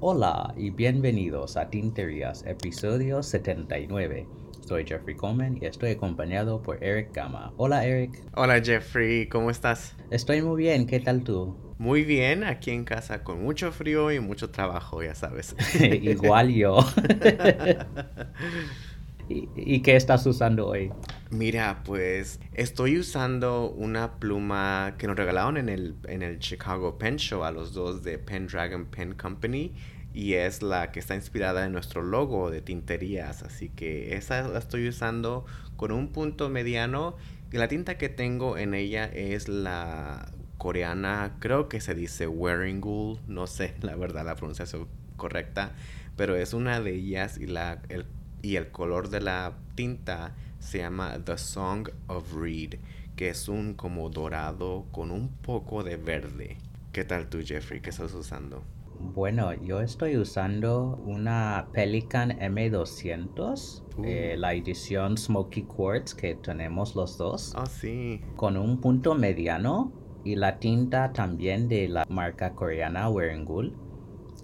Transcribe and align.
Hola 0.00 0.52
y 0.56 0.70
bienvenidos 0.70 1.56
a 1.56 1.70
Tinterías, 1.70 2.44
episodio 2.46 3.22
79. 3.22 4.26
Soy 4.66 4.84
Jeffrey 4.86 5.16
Coleman 5.16 5.58
y 5.60 5.66
estoy 5.66 5.90
acompañado 5.92 6.62
por 6.62 6.82
Eric 6.84 7.14
Gama. 7.14 7.52
Hola 7.56 7.86
Eric. 7.86 8.22
Hola 8.34 8.60
Jeffrey, 8.62 9.28
¿cómo 9.28 9.50
estás? 9.50 9.96
Estoy 10.10 10.42
muy 10.42 10.62
bien, 10.62 10.86
¿qué 10.86 11.00
tal 11.00 11.24
tú? 11.24 11.74
Muy 11.78 12.04
bien, 12.04 12.44
aquí 12.44 12.72
en 12.72 12.84
casa 12.84 13.24
con 13.24 13.42
mucho 13.42 13.72
frío 13.72 14.12
y 14.12 14.20
mucho 14.20 14.50
trabajo, 14.50 15.02
ya 15.02 15.14
sabes. 15.14 15.56
Igual 15.80 16.52
yo. 16.52 16.80
¿Y, 19.30 19.80
qué 19.82 19.94
estás 19.94 20.26
usando 20.26 20.66
hoy? 20.66 20.90
Mira, 21.30 21.82
pues 21.84 22.40
estoy 22.52 22.98
usando 22.98 23.70
una 23.70 24.18
pluma 24.18 24.96
que 24.98 25.06
nos 25.06 25.16
regalaron 25.16 25.56
en 25.56 25.68
el, 25.68 25.94
en 26.08 26.22
el 26.22 26.40
Chicago 26.40 26.98
Pen 26.98 27.16
Show 27.16 27.44
a 27.44 27.52
los 27.52 27.72
dos 27.72 28.02
de 28.02 28.18
Pendragon 28.18 28.86
Pen 28.86 29.14
Company 29.14 29.72
y 30.12 30.32
es 30.32 30.62
la 30.62 30.90
que 30.90 30.98
está 30.98 31.14
inspirada 31.14 31.64
en 31.64 31.72
nuestro 31.72 32.02
logo 32.02 32.50
de 32.50 32.60
tinterías. 32.60 33.44
Así 33.44 33.68
que 33.68 34.16
esa 34.16 34.48
la 34.48 34.58
estoy 34.58 34.88
usando 34.88 35.46
con 35.76 35.92
un 35.92 36.08
punto 36.08 36.48
mediano 36.48 37.16
la 37.58 37.68
tinta 37.68 37.98
que 37.98 38.08
tengo 38.08 38.56
en 38.56 38.74
ella 38.74 39.06
es 39.06 39.48
la 39.48 40.30
coreana, 40.58 41.36
creo 41.40 41.68
que 41.68 41.80
se 41.80 41.94
dice 41.94 42.26
Wearinggul, 42.26 43.18
no 43.26 43.46
sé 43.46 43.74
la 43.80 43.96
verdad 43.96 44.24
la 44.24 44.36
pronunciación 44.36 44.88
correcta, 45.16 45.72
pero 46.16 46.36
es 46.36 46.54
una 46.54 46.80
de 46.80 46.94
ellas 46.94 47.38
y 47.38 47.46
la 47.46 47.82
el 47.88 48.06
y 48.42 48.56
el 48.56 48.70
color 48.70 49.08
de 49.10 49.20
la 49.20 49.54
tinta 49.74 50.34
se 50.58 50.78
llama 50.78 51.18
The 51.24 51.38
Song 51.38 51.88
of 52.06 52.34
Reed, 52.34 52.74
que 53.16 53.30
es 53.30 53.48
un 53.48 53.74
como 53.74 54.08
dorado 54.10 54.86
con 54.92 55.10
un 55.10 55.28
poco 55.28 55.82
de 55.82 55.96
verde. 55.96 56.58
¿Qué 56.92 57.04
tal 57.04 57.28
tú, 57.28 57.38
Jeffrey? 57.44 57.80
¿Qué 57.80 57.90
estás 57.90 58.14
usando? 58.14 58.62
Bueno, 58.98 59.54
yo 59.54 59.80
estoy 59.80 60.18
usando 60.18 61.00
una 61.06 61.68
Pelican 61.72 62.38
M200, 62.38 63.82
eh, 64.04 64.34
uh. 64.36 64.38
la 64.38 64.52
edición 64.52 65.16
Smoky 65.16 65.62
Quartz 65.62 66.14
que 66.14 66.34
tenemos 66.34 66.94
los 66.94 67.16
dos. 67.16 67.54
Ah, 67.56 67.64
sí. 67.64 68.20
Con 68.36 68.58
un 68.58 68.78
punto 68.80 69.14
mediano 69.14 69.92
y 70.22 70.36
la 70.36 70.58
tinta 70.58 71.12
también 71.14 71.66
de 71.68 71.88
la 71.88 72.04
marca 72.10 72.54
coreana 72.54 73.08
Wearinggul. 73.08 73.74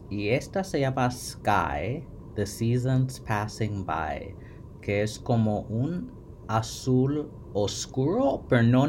Y 0.09 0.29
esta 0.29 0.65
se 0.65 0.81
llama 0.81 1.11
Sky 1.11 2.05
The 2.37 2.47
Seasons 2.47 3.21
Passing 3.21 3.85
By, 3.85 4.35
que 4.81 5.03
es 5.03 5.19
como 5.19 5.63
un 5.63 6.13
azul 6.49 7.31
oscuro, 7.53 8.45
pero 8.49 8.63
no, 8.63 8.89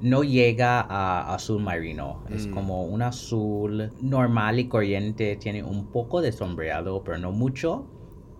no 0.00 0.22
llega 0.22 0.80
a 0.80 1.34
azul 1.34 1.62
marino. 1.62 2.24
Es 2.28 2.46
mm. 2.46 2.50
como 2.50 2.84
un 2.84 3.02
azul 3.02 3.90
normal 4.02 4.58
y 4.58 4.68
corriente, 4.68 5.36
tiene 5.36 5.62
un 5.62 5.90
poco 5.90 6.20
de 6.20 6.32
sombreado, 6.32 7.02
pero 7.02 7.18
no 7.18 7.32
mucho. 7.32 7.90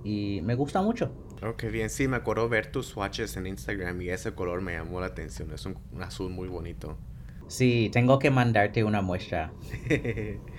Y 0.05 0.40
me 0.42 0.55
gusta 0.55 0.82
mucho. 0.82 1.12
Ok, 1.42 1.64
bien, 1.72 1.88
sí, 1.88 2.08
me 2.08 2.16
acuerdo 2.16 2.48
ver 2.48 2.70
tus 2.70 2.88
swatches 2.88 3.36
en 3.36 3.46
Instagram 3.46 4.02
y 4.02 4.10
ese 4.10 4.34
color 4.34 4.60
me 4.60 4.74
llamó 4.74 5.00
la 5.00 5.06
atención. 5.06 5.52
Es 5.52 5.64
un 5.64 5.78
azul 6.02 6.30
muy 6.30 6.48
bonito. 6.48 6.98
Sí, 7.46 7.90
tengo 7.92 8.18
que 8.18 8.30
mandarte 8.30 8.84
una 8.84 9.02
muestra. 9.02 9.52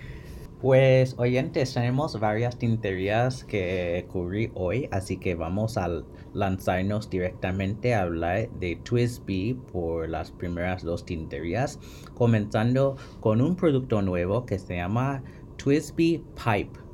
Pues 0.62 1.16
oyentes, 1.18 1.74
tenemos 1.74 2.18
varias 2.20 2.58
tinterías 2.58 3.44
que 3.44 4.08
cubrir 4.10 4.52
hoy, 4.56 4.88
así 4.90 5.18
que 5.18 5.36
vamos 5.36 5.78
a 5.78 5.90
lanzarnos 6.34 7.10
directamente 7.10 7.94
a 7.94 8.04
hablar 8.04 8.50
de 8.52 8.78
Twisby 8.78 9.56
por 9.74 10.08
las 10.08 10.32
primeras 10.32 10.82
dos 10.82 11.06
tinterías, 11.06 11.80
comenzando 12.14 12.96
con 13.20 13.42
un 13.42 13.58
producto 13.58 14.02
nuevo 14.02 14.46
que 14.46 14.58
se 14.58 14.78
llama 14.78 15.24
Twisby 15.58 16.24
Pipe. 16.36 16.85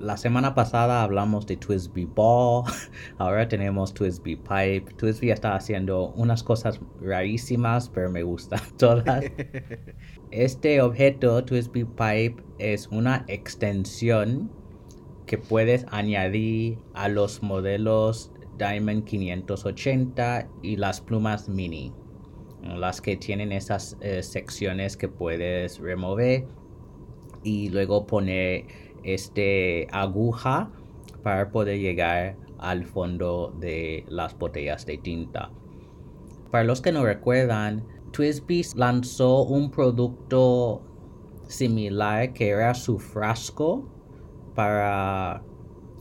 La 0.00 0.16
semana 0.16 0.54
pasada 0.54 1.02
hablamos 1.02 1.46
de 1.46 1.58
Twisby 1.58 2.06
Ball, 2.06 2.64
ahora 3.18 3.46
tenemos 3.46 3.92
Twisby 3.92 4.36
Pipe. 4.36 4.86
Twisby 4.96 5.30
está 5.30 5.54
haciendo 5.54 6.12
unas 6.12 6.42
cosas 6.42 6.80
rarísimas, 7.02 7.90
pero 7.90 8.10
me 8.10 8.22
gustan 8.22 8.60
todas. 8.78 9.24
Este 10.30 10.80
objeto 10.80 11.44
Twisby 11.44 11.84
Pipe 11.84 12.36
es 12.58 12.86
una 12.86 13.26
extensión 13.28 14.50
que 15.26 15.36
puedes 15.36 15.84
añadir 15.90 16.78
a 16.94 17.10
los 17.10 17.42
modelos 17.42 18.32
Diamond 18.56 19.04
580 19.04 20.48
y 20.62 20.76
las 20.76 21.02
plumas 21.02 21.46
mini, 21.46 21.92
las 22.62 23.02
que 23.02 23.18
tienen 23.18 23.52
esas 23.52 23.98
eh, 24.00 24.22
secciones 24.22 24.96
que 24.96 25.08
puedes 25.08 25.78
remover 25.78 26.46
y 27.42 27.68
luego 27.70 28.06
poner 28.06 28.66
este 29.02 29.86
aguja 29.92 30.70
para 31.22 31.50
poder 31.50 31.78
llegar 31.78 32.36
al 32.58 32.84
fondo 32.84 33.54
de 33.58 34.04
las 34.08 34.38
botellas 34.38 34.86
de 34.86 34.98
tinta. 34.98 35.50
Para 36.50 36.64
los 36.64 36.80
que 36.80 36.92
no 36.92 37.04
recuerdan, 37.04 37.84
Twisby 38.12 38.66
lanzó 38.74 39.42
un 39.42 39.70
producto 39.70 40.82
similar 41.46 42.32
que 42.32 42.48
era 42.50 42.74
su 42.74 42.98
frasco 42.98 43.88
para 44.54 45.42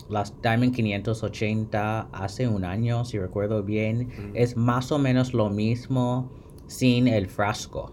las 0.10 0.34
Diamond 0.42 0.74
580 0.74 2.10
hace 2.12 2.48
un 2.48 2.66
año, 2.66 3.06
si 3.06 3.20
recuerdo 3.20 3.64
bien. 3.64 4.10
Es 4.34 4.58
más 4.58 4.92
o 4.92 4.98
menos 4.98 5.34
lo 5.34 5.50
mismo 5.50 6.32
sin 6.68 7.08
el 7.08 7.28
frasco. 7.28 7.92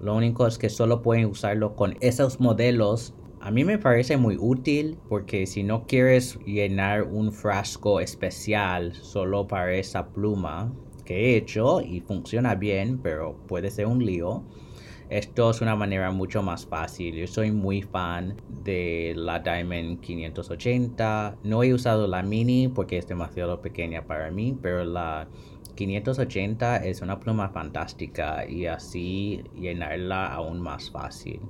Lo 0.00 0.14
único 0.14 0.46
es 0.46 0.58
que 0.58 0.70
solo 0.70 1.02
pueden 1.02 1.26
usarlo 1.26 1.74
con 1.74 1.96
esos 2.00 2.38
modelos 2.38 3.14
a 3.48 3.50
mí 3.50 3.64
me 3.64 3.78
parece 3.78 4.18
muy 4.18 4.36
útil 4.38 4.98
porque 5.08 5.46
si 5.46 5.62
no 5.62 5.86
quieres 5.86 6.38
llenar 6.44 7.04
un 7.04 7.32
frasco 7.32 7.98
especial 7.98 8.92
solo 8.92 9.48
para 9.48 9.72
esa 9.72 10.08
pluma 10.10 10.70
que 11.06 11.14
he 11.16 11.36
hecho 11.38 11.80
y 11.80 12.02
funciona 12.02 12.54
bien, 12.56 12.98
pero 12.98 13.38
puede 13.46 13.70
ser 13.70 13.86
un 13.86 14.04
lío. 14.04 14.44
Esto 15.08 15.48
es 15.48 15.62
una 15.62 15.74
manera 15.76 16.10
mucho 16.10 16.42
más 16.42 16.66
fácil. 16.66 17.14
Yo 17.14 17.26
soy 17.26 17.50
muy 17.50 17.80
fan 17.80 18.36
de 18.64 19.14
la 19.16 19.38
Diamond 19.38 20.00
580. 20.00 21.38
No 21.42 21.62
he 21.62 21.72
usado 21.72 22.06
la 22.06 22.22
Mini 22.22 22.68
porque 22.68 22.98
es 22.98 23.08
demasiado 23.08 23.62
pequeña 23.62 24.06
para 24.06 24.30
mí, 24.30 24.58
pero 24.60 24.84
la 24.84 25.26
580 25.74 26.84
es 26.84 27.00
una 27.00 27.18
pluma 27.18 27.48
fantástica 27.48 28.46
y 28.46 28.66
así 28.66 29.42
llenarla 29.58 30.26
aún 30.26 30.60
más 30.60 30.90
fácil. 30.90 31.40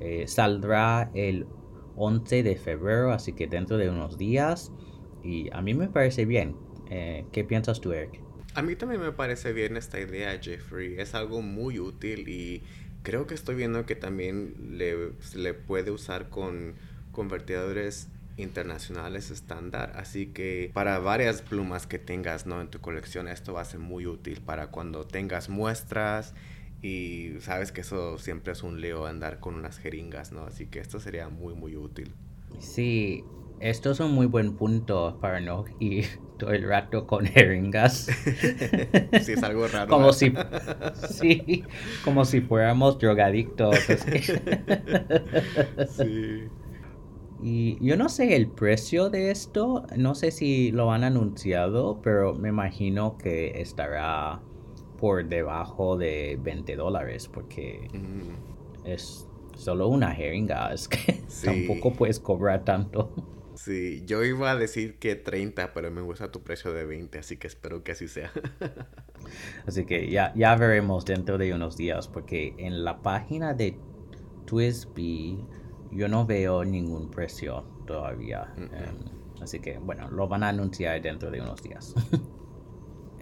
Eh, 0.00 0.26
saldrá 0.28 1.10
el 1.14 1.46
11 1.96 2.42
de 2.42 2.56
febrero, 2.56 3.12
así 3.12 3.32
que 3.32 3.46
dentro 3.46 3.78
de 3.78 3.88
unos 3.88 4.18
días. 4.18 4.72
Y 5.22 5.48
a 5.52 5.62
mí 5.62 5.74
me 5.74 5.88
parece 5.88 6.24
bien. 6.24 6.56
Eh, 6.90 7.24
¿Qué 7.32 7.44
piensas 7.44 7.80
tú, 7.80 7.92
Eric? 7.92 8.20
A 8.54 8.62
mí 8.62 8.76
también 8.76 9.00
me 9.00 9.12
parece 9.12 9.52
bien 9.52 9.76
esta 9.76 10.00
idea, 10.00 10.38
Jeffrey. 10.40 10.94
Es 10.98 11.14
algo 11.14 11.42
muy 11.42 11.78
útil 11.78 12.28
y 12.28 12.62
creo 13.02 13.26
que 13.26 13.34
estoy 13.34 13.54
viendo 13.54 13.86
que 13.86 13.94
también 13.94 14.54
le, 14.78 15.12
se 15.20 15.38
le 15.38 15.54
puede 15.54 15.90
usar 15.90 16.28
con 16.28 16.74
convertidores 17.12 18.08
internacionales 18.36 19.30
estándar 19.30 19.92
así 19.96 20.26
que 20.26 20.70
para 20.74 20.98
varias 20.98 21.40
plumas 21.40 21.86
que 21.86 21.98
tengas 21.98 22.46
no 22.46 22.60
en 22.60 22.68
tu 22.68 22.80
colección 22.80 23.28
esto 23.28 23.54
va 23.54 23.62
a 23.62 23.64
ser 23.64 23.80
muy 23.80 24.06
útil 24.06 24.42
para 24.42 24.66
cuando 24.66 25.06
tengas 25.06 25.48
muestras 25.48 26.34
y 26.82 27.32
sabes 27.40 27.72
que 27.72 27.80
eso 27.80 28.18
siempre 28.18 28.52
es 28.52 28.62
un 28.62 28.80
leo 28.80 29.06
andar 29.06 29.40
con 29.40 29.54
unas 29.54 29.78
jeringas, 29.78 30.32
¿no? 30.32 30.44
Así 30.44 30.66
que 30.66 30.78
esto 30.78 31.00
sería 31.00 31.28
muy, 31.28 31.54
muy 31.54 31.76
útil. 31.76 32.14
Sí, 32.58 33.24
esto 33.60 33.90
es 33.90 34.00
un 34.00 34.12
muy 34.12 34.26
buen 34.26 34.56
punto 34.56 35.18
para 35.20 35.40
no 35.40 35.64
ir 35.80 36.06
todo 36.38 36.50
el 36.50 36.68
rato 36.68 37.06
con 37.06 37.24
jeringas. 37.24 38.06
sí, 39.22 39.32
es 39.32 39.42
algo 39.42 39.66
raro. 39.68 39.88
como 39.88 40.12
si, 40.12 40.32
sí, 41.08 41.64
como 42.04 42.24
si 42.24 42.40
fuéramos 42.42 42.98
drogadictos. 42.98 43.76
sí. 45.96 46.48
Y 47.42 47.84
yo 47.84 47.96
no 47.96 48.08
sé 48.08 48.34
el 48.36 48.48
precio 48.48 49.10
de 49.10 49.30
esto, 49.30 49.86
no 49.96 50.14
sé 50.14 50.30
si 50.30 50.72
lo 50.72 50.90
han 50.92 51.04
anunciado, 51.04 52.00
pero 52.02 52.34
me 52.34 52.48
imagino 52.48 53.18
que 53.18 53.60
estará 53.60 54.40
por 54.96 55.26
debajo 55.26 55.96
de 55.96 56.38
20 56.40 56.76
dólares 56.76 57.28
porque 57.28 57.88
mm. 57.92 58.86
es 58.86 59.28
solo 59.56 59.88
una 59.88 60.12
jeringa, 60.12 60.72
es 60.72 60.88
que 60.88 61.22
tampoco 61.44 61.92
puedes 61.92 62.20
cobrar 62.20 62.64
tanto. 62.64 63.12
Sí, 63.56 64.02
yo 64.04 64.22
iba 64.22 64.50
a 64.50 64.56
decir 64.56 64.98
que 64.98 65.16
30, 65.16 65.72
pero 65.72 65.90
me 65.90 66.02
gusta 66.02 66.30
tu 66.30 66.42
precio 66.42 66.74
de 66.74 66.84
20, 66.84 67.18
así 67.18 67.38
que 67.38 67.46
espero 67.46 67.82
que 67.82 67.92
así 67.92 68.06
sea. 68.06 68.30
así 69.66 69.86
que 69.86 70.10
ya, 70.10 70.32
ya 70.34 70.54
veremos 70.56 71.06
dentro 71.06 71.38
de 71.38 71.54
unos 71.54 71.76
días, 71.76 72.06
porque 72.06 72.54
en 72.58 72.84
la 72.84 73.00
página 73.00 73.54
de 73.54 73.78
Twisby 74.44 75.42
yo 75.90 76.08
no 76.08 76.26
veo 76.26 76.64
ningún 76.64 77.10
precio 77.10 77.64
todavía. 77.86 78.52
Em, 78.58 79.40
así 79.40 79.58
que 79.60 79.78
bueno, 79.78 80.10
lo 80.10 80.28
van 80.28 80.42
a 80.42 80.48
anunciar 80.50 81.00
dentro 81.00 81.30
de 81.30 81.40
unos 81.40 81.62
días. 81.62 81.94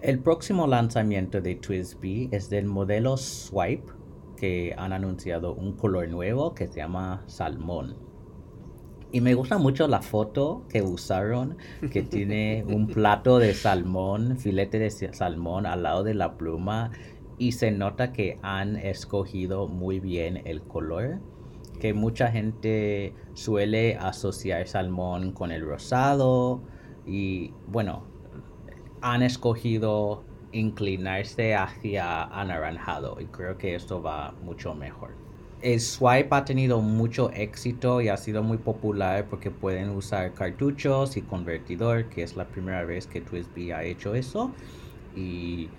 El 0.05 0.19
próximo 0.19 0.67
lanzamiento 0.67 1.41
de 1.41 1.55
Twisby 1.55 2.29
es 2.31 2.51
del 2.51 2.67
modelo 2.67 3.17
Swipe, 3.17 3.91
que 4.37 4.75
han 4.77 4.93
anunciado 4.93 5.55
un 5.55 5.71
color 5.73 6.07
nuevo 6.09 6.53
que 6.53 6.67
se 6.67 6.75
llama 6.75 7.23
Salmón. 7.25 7.95
Y 9.11 9.21
me 9.21 9.33
gusta 9.33 9.57
mucho 9.57 9.87
la 9.87 10.03
foto 10.03 10.61
que 10.69 10.83
usaron, 10.83 11.57
que 11.91 12.03
tiene 12.03 12.63
un 12.67 12.85
plato 12.85 13.39
de 13.39 13.55
salmón, 13.55 14.37
filete 14.37 14.77
de 14.77 14.91
salmón 14.91 15.65
al 15.65 15.81
lado 15.81 16.03
de 16.03 16.13
la 16.13 16.37
pluma. 16.37 16.91
Y 17.39 17.53
se 17.53 17.71
nota 17.71 18.13
que 18.13 18.37
han 18.43 18.75
escogido 18.75 19.67
muy 19.67 19.99
bien 19.99 20.39
el 20.45 20.61
color. 20.61 21.19
Que 21.79 21.95
mucha 21.95 22.27
gente 22.27 23.15
suele 23.33 23.97
asociar 23.97 24.67
salmón 24.67 25.31
con 25.31 25.51
el 25.51 25.65
rosado. 25.65 26.61
Y 27.07 27.55
bueno, 27.65 28.13
han 29.13 29.21
escogido 29.21 30.23
inclinarse 30.51 31.55
hacia 31.55 32.23
anaranjado. 32.23 33.17
Y 33.19 33.25
creo 33.25 33.57
que 33.57 33.75
esto 33.75 34.01
va 34.01 34.33
mucho 34.43 34.73
mejor 34.73 35.25
el 35.61 35.79
swipe 35.79 36.27
ha 36.29 36.45
tenido 36.45 36.79
mucho 36.79 37.31
éxito 37.31 37.99
y 37.99 38.09
ha 38.09 38.17
sido 38.17 38.43
muy 38.43 38.57
popular 38.57 39.25
porque 39.27 39.49
pueden 39.49 39.89
usar 39.89 40.31
cartuchos 40.33 41.17
y 41.17 41.23
convertidor, 41.23 42.05
que 42.09 42.21
es 42.21 42.35
la 42.35 42.45
primera 42.45 42.83
vez 42.85 43.07
que 43.07 43.19
Twisby 43.19 43.71
ha 43.71 43.83
hecho 43.83 44.13
eso. 44.13 44.51
Y 45.15 45.69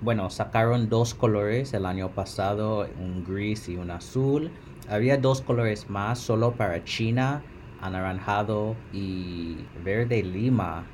bueno, 0.00 0.30
sacaron 0.30 0.88
dos 0.88 1.14
colores 1.14 1.74
el 1.74 1.86
año 1.86 2.10
pasado, 2.10 2.88
un 3.00 3.24
gris 3.24 3.68
y 3.68 3.76
un 3.76 3.92
azul. 3.92 4.50
Había 4.88 5.16
dos 5.16 5.42
colores 5.42 5.88
más 5.88 6.18
solo 6.18 6.52
para 6.52 6.82
China, 6.82 7.40
anaranjado 7.80 8.74
y 8.92 9.58
verde 9.84 10.24
lima 10.24 10.86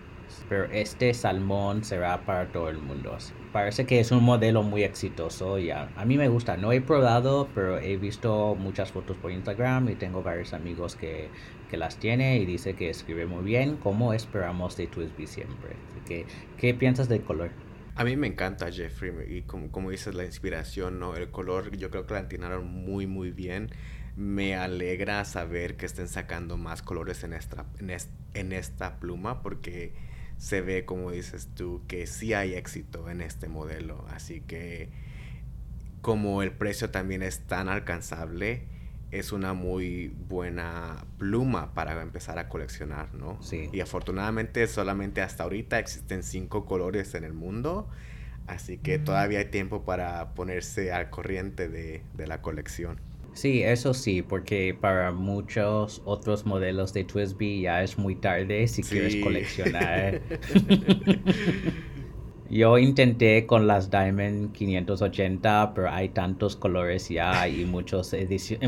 pero 0.48 0.64
este 0.64 1.12
salmón 1.14 1.84
será 1.84 2.24
para 2.24 2.50
todo 2.52 2.68
el 2.68 2.78
mundo. 2.78 3.16
Parece 3.52 3.86
que 3.86 4.00
es 4.00 4.12
un 4.12 4.22
modelo 4.22 4.62
muy 4.62 4.82
exitoso 4.82 5.58
y 5.58 5.70
a, 5.70 5.88
mí 6.06 6.16
me 6.16 6.28
gusta. 6.28 6.56
No 6.56 6.72
he 6.72 6.80
probado, 6.80 7.48
pero 7.54 7.78
he 7.78 7.96
visto 7.96 8.54
muchas 8.54 8.92
fotos 8.92 9.16
por 9.16 9.32
Instagram 9.32 9.88
y 9.88 9.94
tengo 9.94 10.22
varios 10.22 10.52
amigos 10.52 10.96
que, 10.96 11.28
que 11.68 11.76
las 11.76 11.96
tiene 11.96 12.38
y 12.38 12.46
dice 12.46 12.74
que 12.74 12.90
escribe 12.90 13.26
muy 13.26 13.44
bien, 13.44 13.76
como 13.76 14.12
esperamos 14.12 14.76
de 14.76 14.86
Twisby 14.86 15.26
siempre. 15.26 15.70
que, 16.06 16.26
¿Qué 16.58 16.74
piensas 16.74 17.08
del 17.08 17.22
color? 17.22 17.50
A 17.96 18.04
mí 18.04 18.16
me 18.16 18.28
encanta 18.28 18.70
Jeffrey 18.70 19.12
y 19.28 19.42
como, 19.42 19.70
como 19.70 19.90
dices 19.90 20.14
la 20.14 20.24
inspiración, 20.24 21.00
¿no? 21.00 21.16
El 21.16 21.30
color 21.30 21.76
yo 21.76 21.90
creo 21.90 22.06
que 22.06 22.14
la 22.14 22.20
atinaron 22.20 22.66
muy 22.66 23.06
muy 23.06 23.30
bien. 23.30 23.70
Me 24.16 24.54
alegra 24.54 25.24
saber 25.24 25.76
que 25.76 25.86
estén 25.86 26.08
sacando 26.08 26.56
más 26.56 26.82
colores 26.82 27.24
en 27.24 27.32
esta, 27.32 27.66
en 28.34 28.52
esta 28.52 28.98
pluma 28.98 29.42
porque 29.42 29.92
se 30.40 30.62
ve, 30.62 30.86
como 30.86 31.10
dices 31.10 31.50
tú, 31.54 31.82
que 31.86 32.06
sí 32.06 32.32
hay 32.32 32.54
éxito 32.54 33.10
en 33.10 33.20
este 33.20 33.46
modelo. 33.46 34.06
Así 34.08 34.40
que 34.40 34.88
como 36.00 36.42
el 36.42 36.50
precio 36.50 36.88
también 36.88 37.22
es 37.22 37.40
tan 37.40 37.68
alcanzable, 37.68 38.64
es 39.10 39.32
una 39.32 39.52
muy 39.52 40.08
buena 40.28 41.04
pluma 41.18 41.74
para 41.74 42.00
empezar 42.00 42.38
a 42.38 42.48
coleccionar, 42.48 43.12
¿no? 43.12 43.40
Sí. 43.42 43.68
Y 43.70 43.80
afortunadamente 43.80 44.66
solamente 44.66 45.20
hasta 45.20 45.42
ahorita 45.42 45.78
existen 45.78 46.22
cinco 46.22 46.64
colores 46.64 47.14
en 47.14 47.24
el 47.24 47.34
mundo, 47.34 47.90
así 48.46 48.78
que 48.78 48.98
todavía 48.98 49.40
hay 49.40 49.50
tiempo 49.50 49.84
para 49.84 50.32
ponerse 50.32 50.90
al 50.90 51.10
corriente 51.10 51.68
de, 51.68 52.02
de 52.14 52.26
la 52.26 52.40
colección. 52.40 52.98
Sí, 53.32 53.62
eso 53.62 53.94
sí, 53.94 54.22
porque 54.22 54.76
para 54.78 55.12
muchos 55.12 56.02
otros 56.04 56.46
modelos 56.46 56.92
de 56.92 57.04
Twisby 57.04 57.62
ya 57.62 57.82
es 57.82 57.96
muy 57.98 58.16
tarde 58.16 58.66
si 58.68 58.82
quieres 58.82 59.16
coleccionar. 59.16 60.20
Yo 62.50 62.78
intenté 62.78 63.46
con 63.46 63.68
las 63.68 63.92
Diamond 63.92 64.52
580, 64.52 65.72
pero 65.72 65.88
hay 65.88 66.08
tantos 66.08 66.56
colores 66.56 67.08
ya 67.08 67.46
y 67.46 67.64
muchos 67.64 68.12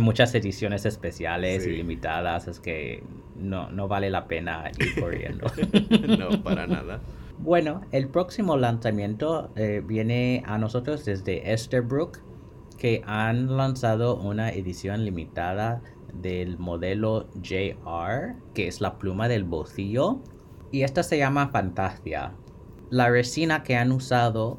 muchas 0.01 0.33
ediciones 0.37 0.87
especiales 0.87 1.67
y 1.67 1.71
limitadas, 1.71 2.47
es 2.47 2.61
que 2.61 3.03
no, 3.37 3.71
no 3.71 3.89
vale 3.89 4.09
la 4.09 4.29
pena 4.29 4.71
ir 4.79 5.01
corriendo. 5.01 5.49
no, 6.19 6.43
para 6.45 6.69
nada. 6.69 7.01
Bueno, 7.39 7.81
el 7.91 8.07
próximo 8.07 8.57
lanzamiento 8.57 9.51
eh, 9.57 9.83
viene 9.85 10.45
a 10.47 10.59
nosotros 10.59 11.05
desde 11.05 11.53
Esterbrook 11.53 12.21
que 12.83 13.01
han 13.07 13.57
lanzado 13.57 14.17
una 14.17 14.51
edición 14.51 15.05
limitada 15.05 15.83
del 16.13 16.59
modelo 16.59 17.29
JR, 17.41 18.35
que 18.55 18.67
es 18.67 18.81
la 18.81 18.99
pluma 18.99 19.29
del 19.29 19.45
bolsillo. 19.45 20.19
Y 20.73 20.83
esta 20.83 21.05
se 21.05 21.17
llama 21.17 21.51
Fantasia. 21.51 22.33
La 22.91 23.09
resina 23.09 23.63
que 23.63 23.77
han 23.77 23.93
usado 23.93 24.59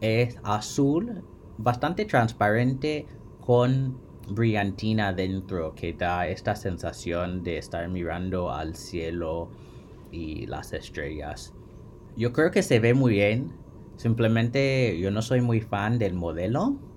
es 0.00 0.36
azul, 0.42 1.22
bastante 1.58 2.06
transparente 2.06 3.06
con 3.38 4.00
brillantina 4.28 5.12
dentro, 5.12 5.72
que 5.76 5.92
da 5.92 6.26
esta 6.26 6.56
sensación 6.56 7.44
de 7.44 7.58
estar 7.58 7.88
mirando 7.88 8.50
al 8.50 8.74
cielo 8.74 9.48
y 10.10 10.44
las 10.46 10.72
estrellas. 10.72 11.54
Yo 12.16 12.32
creo 12.32 12.50
que 12.50 12.64
se 12.64 12.80
ve 12.80 12.94
muy 12.94 13.12
bien. 13.12 13.52
Simplemente 13.94 14.98
yo 14.98 15.12
no 15.12 15.22
soy 15.22 15.40
muy 15.40 15.60
fan 15.60 16.00
del 16.00 16.14
modelo 16.14 16.89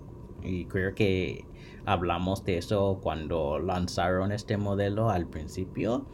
y 0.43 0.65
creo 0.65 0.93
que 0.95 1.45
hablamos 1.85 2.43
de 2.45 2.57
eso 2.57 2.99
cuando 3.01 3.59
lanzaron 3.59 4.31
este 4.31 4.57
modelo 4.57 5.09
al 5.09 5.27
principio. 5.27 6.05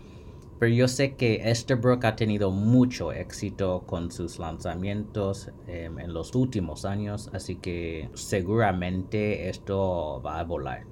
Pero 0.60 0.74
yo 0.74 0.88
sé 0.90 1.16
que 1.16 1.50
Esterbrook 1.50 2.04
ha 2.04 2.18
tenido 2.18 2.52
mucho 2.52 3.14
éxito 3.14 3.86
con 3.88 4.12
sus 4.12 4.40
lanzamientos 4.40 5.52
em, 5.68 6.00
en 6.00 6.14
los 6.14 6.36
últimos 6.36 6.84
años, 6.84 7.30
así 7.34 7.56
que 7.56 8.10
seguramente 8.14 9.48
esto 9.48 10.22
va 10.22 10.40
a 10.40 10.44
volar. 10.44 10.86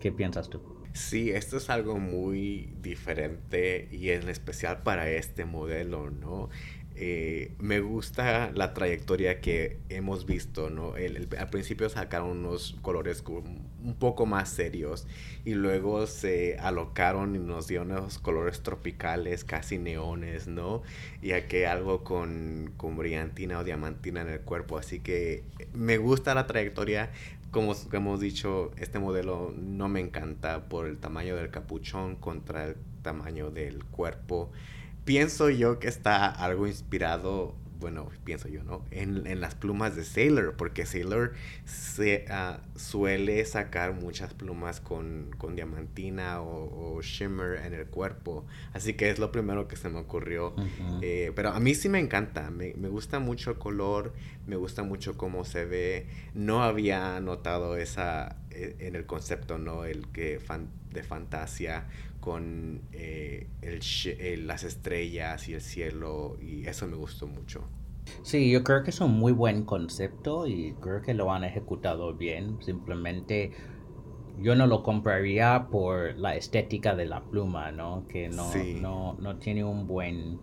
¿Qué 0.00 0.10
piensas 0.10 0.50
tú? 0.50 0.60
Sí, 0.94 1.30
esto 1.30 1.58
es 1.58 1.70
algo 1.70 1.98
muy 1.98 2.72
diferente 2.80 3.86
y 3.92 4.10
en 4.10 4.28
especial 4.30 4.82
para 4.82 5.10
este 5.10 5.44
modelo, 5.44 6.10
¿no? 6.10 6.48
Eh, 6.98 7.52
me 7.58 7.80
gusta 7.80 8.50
la 8.54 8.72
trayectoria 8.72 9.42
que 9.42 9.76
hemos 9.90 10.24
visto, 10.24 10.70
¿no? 10.70 10.94
al 11.38 11.50
principio 11.50 11.90
sacaron 11.90 12.38
unos 12.38 12.74
colores 12.80 13.22
un 13.26 13.94
poco 13.98 14.24
más 14.24 14.48
serios 14.48 15.06
y 15.44 15.52
luego 15.52 16.06
se 16.06 16.56
alocaron 16.58 17.36
y 17.36 17.38
nos 17.38 17.66
dieron 17.66 17.92
unos 17.92 18.18
colores 18.18 18.62
tropicales, 18.62 19.44
casi 19.44 19.76
neones, 19.76 20.48
¿no? 20.48 20.82
Y 21.20 21.32
aquí 21.32 21.64
algo 21.64 22.02
con, 22.02 22.72
con 22.78 22.96
brillantina 22.96 23.58
o 23.58 23.64
diamantina 23.64 24.22
en 24.22 24.28
el 24.28 24.40
cuerpo, 24.40 24.78
así 24.78 25.00
que 25.00 25.44
me 25.74 25.98
gusta 25.98 26.34
la 26.34 26.46
trayectoria. 26.46 27.10
Como 27.50 27.74
hemos 27.92 28.20
dicho, 28.20 28.72
este 28.78 28.98
modelo 28.98 29.54
no 29.54 29.88
me 29.88 30.00
encanta 30.00 30.68
por 30.68 30.86
el 30.86 30.96
tamaño 30.96 31.36
del 31.36 31.50
capuchón 31.50 32.16
contra 32.16 32.64
el 32.64 32.76
tamaño 33.02 33.50
del 33.50 33.84
cuerpo 33.84 34.50
pienso 35.06 35.48
yo 35.48 35.78
que 35.78 35.88
está 35.88 36.26
algo 36.26 36.66
inspirado, 36.66 37.54
bueno, 37.78 38.10
pienso 38.24 38.48
yo, 38.48 38.64
¿no? 38.64 38.84
En, 38.90 39.40
las 39.40 39.54
plumas 39.54 39.94
de 39.94 40.04
Sailor, 40.04 40.56
porque 40.56 40.84
Sailor 40.84 41.32
se, 41.64 42.24
ah, 42.28 42.60
suele 42.74 43.44
sacar 43.44 43.94
muchas 43.94 44.34
plumas 44.34 44.80
con, 44.80 45.30
diamantina 45.54 46.42
o, 46.42 47.00
shimmer 47.02 47.64
en 47.64 47.72
el 47.74 47.86
cuerpo. 47.86 48.44
Así 48.72 48.94
que 48.94 49.08
es 49.08 49.18
lo 49.20 49.30
primero 49.30 49.68
que 49.68 49.76
se 49.76 49.88
me 49.88 50.00
ocurrió. 50.00 50.54
Eh, 51.02 51.30
pero 51.36 51.50
a 51.50 51.60
mí 51.60 51.74
sí 51.74 51.88
me 51.88 52.00
encanta, 52.00 52.50
me, 52.50 52.72
gusta 52.72 53.20
mucho 53.20 53.52
el 53.52 53.58
color, 53.58 54.12
me 54.46 54.56
gusta 54.56 54.82
mucho 54.82 55.16
cómo 55.16 55.44
se 55.44 55.64
ve. 55.66 56.08
No 56.34 56.64
había 56.64 57.20
notado 57.20 57.76
esa 57.76 58.36
e, 58.50 58.74
en 58.80 58.96
el 58.96 59.06
concepto, 59.06 59.56
¿no? 59.56 59.84
El 59.84 60.08
que 60.08 60.40
de 60.96 61.02
fantasía 61.02 61.86
con 62.26 62.82
eh, 62.90 63.46
el, 63.62 64.48
las 64.48 64.64
estrellas 64.64 65.48
y 65.48 65.54
el 65.54 65.60
cielo 65.60 66.36
y 66.40 66.66
eso 66.66 66.88
me 66.88 66.96
gustó 66.96 67.28
mucho. 67.28 67.62
Sí, 68.24 68.50
yo 68.50 68.64
creo 68.64 68.82
que 68.82 68.90
es 68.90 69.00
un 69.00 69.12
muy 69.12 69.30
buen 69.30 69.64
concepto 69.64 70.48
y 70.48 70.74
creo 70.80 71.02
que 71.02 71.14
lo 71.14 71.32
han 71.32 71.44
ejecutado 71.44 72.14
bien. 72.14 72.60
Simplemente 72.60 73.52
yo 74.40 74.56
no 74.56 74.66
lo 74.66 74.82
compraría 74.82 75.68
por 75.70 76.16
la 76.16 76.34
estética 76.34 76.96
de 76.96 77.06
la 77.06 77.22
pluma, 77.22 77.70
¿no? 77.70 78.08
Que 78.08 78.28
no, 78.28 78.52
no, 78.80 79.16
no 79.20 79.36
tiene 79.36 79.62
un 79.62 79.86
buen 79.86 80.40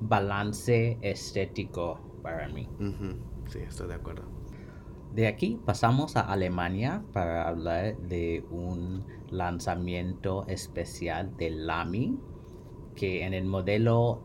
balance 0.00 0.96
estético 1.02 2.00
para 2.22 2.48
mí. 2.48 2.66
Sí, 3.50 3.58
estoy 3.58 3.88
de 3.88 3.94
acuerdo. 3.96 4.31
De 5.14 5.26
aquí 5.26 5.60
pasamos 5.66 6.16
a 6.16 6.22
Alemania 6.22 7.02
para 7.12 7.46
hablar 7.46 7.98
de 7.98 8.42
un 8.50 9.04
lanzamiento 9.30 10.46
especial 10.48 11.36
de 11.36 11.50
Lamy 11.50 12.18
que 12.96 13.22
en 13.24 13.34
el 13.34 13.44
modelo 13.44 14.22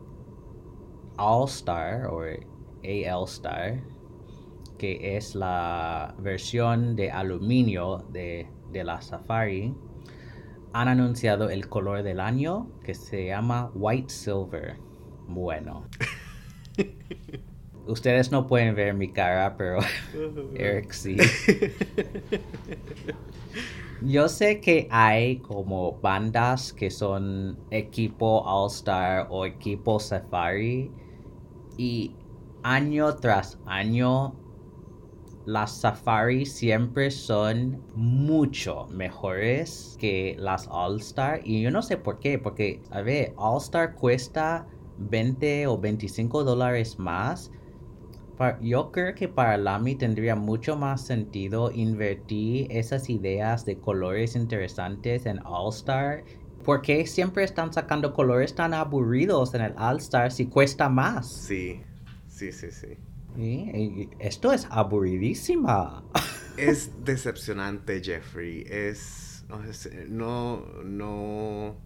All 1.18 1.46
Star 1.46 2.06
o 2.06 2.22
AL 2.22 3.24
Star 3.24 3.82
que 4.78 5.16
es 5.18 5.34
la 5.34 6.14
versión 6.20 6.96
de 6.96 7.10
aluminio 7.10 8.06
de, 8.10 8.48
de 8.72 8.84
la 8.84 9.02
Safari 9.02 9.74
han 10.72 10.88
anunciado 10.88 11.50
el 11.50 11.68
color 11.68 12.02
del 12.02 12.18
año 12.18 12.70
que 12.82 12.94
se 12.94 13.26
llama 13.26 13.70
White 13.74 14.10
Silver. 14.10 14.78
Bueno. 15.26 15.86
Ustedes 17.88 18.30
no 18.30 18.46
pueden 18.46 18.74
ver 18.74 18.92
mi 18.92 19.08
cara, 19.08 19.56
pero 19.56 19.78
Eric 20.54 20.92
sí. 20.92 21.16
Yo 24.02 24.28
sé 24.28 24.60
que 24.60 24.86
hay 24.90 25.38
como 25.38 25.98
bandas 26.00 26.72
que 26.72 26.90
son 26.90 27.58
equipo 27.70 28.42
All 28.44 28.70
Star 28.70 29.26
o 29.30 29.46
equipo 29.46 29.98
Safari 29.98 30.92
y 31.78 32.14
año 32.62 33.16
tras 33.16 33.58
año 33.66 34.34
las 35.46 35.78
Safari 35.78 36.44
siempre 36.44 37.10
son 37.10 37.82
mucho 37.94 38.86
mejores 38.90 39.96
que 39.98 40.36
las 40.38 40.68
All 40.70 41.00
Star 41.00 41.40
y 41.42 41.62
yo 41.62 41.70
no 41.70 41.80
sé 41.80 41.96
por 41.96 42.20
qué, 42.20 42.38
porque 42.38 42.82
a 42.90 43.00
ver, 43.00 43.32
All 43.36 43.56
Star 43.56 43.94
cuesta 43.94 44.66
20 44.98 45.66
o 45.66 45.78
25 45.78 46.44
dólares 46.44 46.98
más 46.98 47.50
yo 48.60 48.92
creo 48.92 49.14
que 49.14 49.28
para 49.28 49.56
Lamy 49.56 49.96
tendría 49.96 50.36
mucho 50.36 50.76
más 50.76 51.04
sentido 51.04 51.70
invertir 51.72 52.68
esas 52.70 53.10
ideas 53.10 53.64
de 53.64 53.78
colores 53.78 54.36
interesantes 54.36 55.26
en 55.26 55.40
All 55.44 55.70
Star. 55.74 56.24
¿Por 56.64 56.82
qué 56.82 57.06
siempre 57.06 57.44
están 57.44 57.72
sacando 57.72 58.12
colores 58.12 58.54
tan 58.54 58.74
aburridos 58.74 59.54
en 59.54 59.62
el 59.62 59.74
All 59.76 59.98
Star 59.98 60.30
si 60.30 60.46
cuesta 60.46 60.88
más? 60.88 61.26
Sí, 61.28 61.80
sí, 62.28 62.52
sí, 62.52 62.70
sí. 62.70 62.96
Esto 64.18 64.52
es 64.52 64.66
aburridísima. 64.70 66.04
Es 66.56 66.90
decepcionante, 67.04 68.02
Jeffrey. 68.02 68.64
Es. 68.68 69.44
No, 70.08 70.64
no 70.84 71.76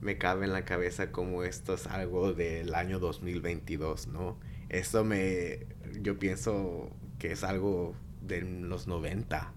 me 0.00 0.18
cabe 0.18 0.44
en 0.44 0.52
la 0.52 0.64
cabeza 0.64 1.10
como 1.10 1.42
esto 1.42 1.74
es 1.74 1.86
algo 1.86 2.32
del 2.34 2.74
año 2.74 2.98
2022, 2.98 4.08
¿no? 4.08 4.38
Esto 4.68 5.04
me 5.04 5.66
yo 6.02 6.18
pienso 6.18 6.90
que 7.18 7.32
es 7.32 7.44
algo 7.44 7.94
de 8.22 8.42
los 8.42 8.86
90. 8.86 9.54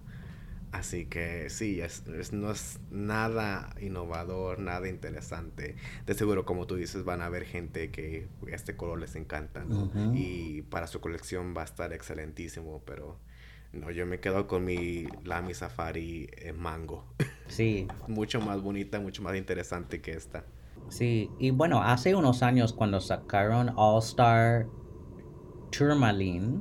Así 0.72 1.04
que 1.04 1.50
sí, 1.50 1.82
es, 1.82 2.04
no 2.32 2.50
es 2.50 2.80
nada 2.90 3.74
innovador, 3.78 4.58
nada 4.58 4.88
interesante. 4.88 5.76
De 6.06 6.14
seguro, 6.14 6.46
como 6.46 6.66
tú 6.66 6.76
dices, 6.76 7.04
van 7.04 7.20
a 7.20 7.26
haber 7.26 7.44
gente 7.44 7.90
que 7.90 8.26
este 8.46 8.74
color 8.74 8.98
les 8.98 9.14
encanta, 9.14 9.66
Y 10.14 10.62
para 10.62 10.86
su 10.86 11.00
colección 11.00 11.54
va 11.54 11.60
a 11.60 11.64
estar 11.64 11.92
excelentísimo, 11.92 12.80
pero 12.86 13.18
no, 13.74 13.90
yo 13.90 14.06
me 14.06 14.20
quedo 14.20 14.46
con 14.46 14.64
mi 14.64 15.06
Lamy 15.24 15.52
Safari 15.54 16.30
en 16.36 16.58
mango. 16.58 17.04
Sí. 17.48 17.86
mucho 18.08 18.40
más 18.40 18.62
bonita, 18.62 18.98
mucho 18.98 19.20
más 19.22 19.36
interesante 19.36 20.00
que 20.00 20.12
esta. 20.12 20.46
Sí, 20.88 21.28
y 21.38 21.50
bueno, 21.50 21.82
hace 21.82 22.14
unos 22.14 22.42
años 22.42 22.72
cuando 22.72 22.98
sacaron 22.98 23.72
All 23.76 23.98
Star 23.98 24.68
Tourmaline, 25.76 26.60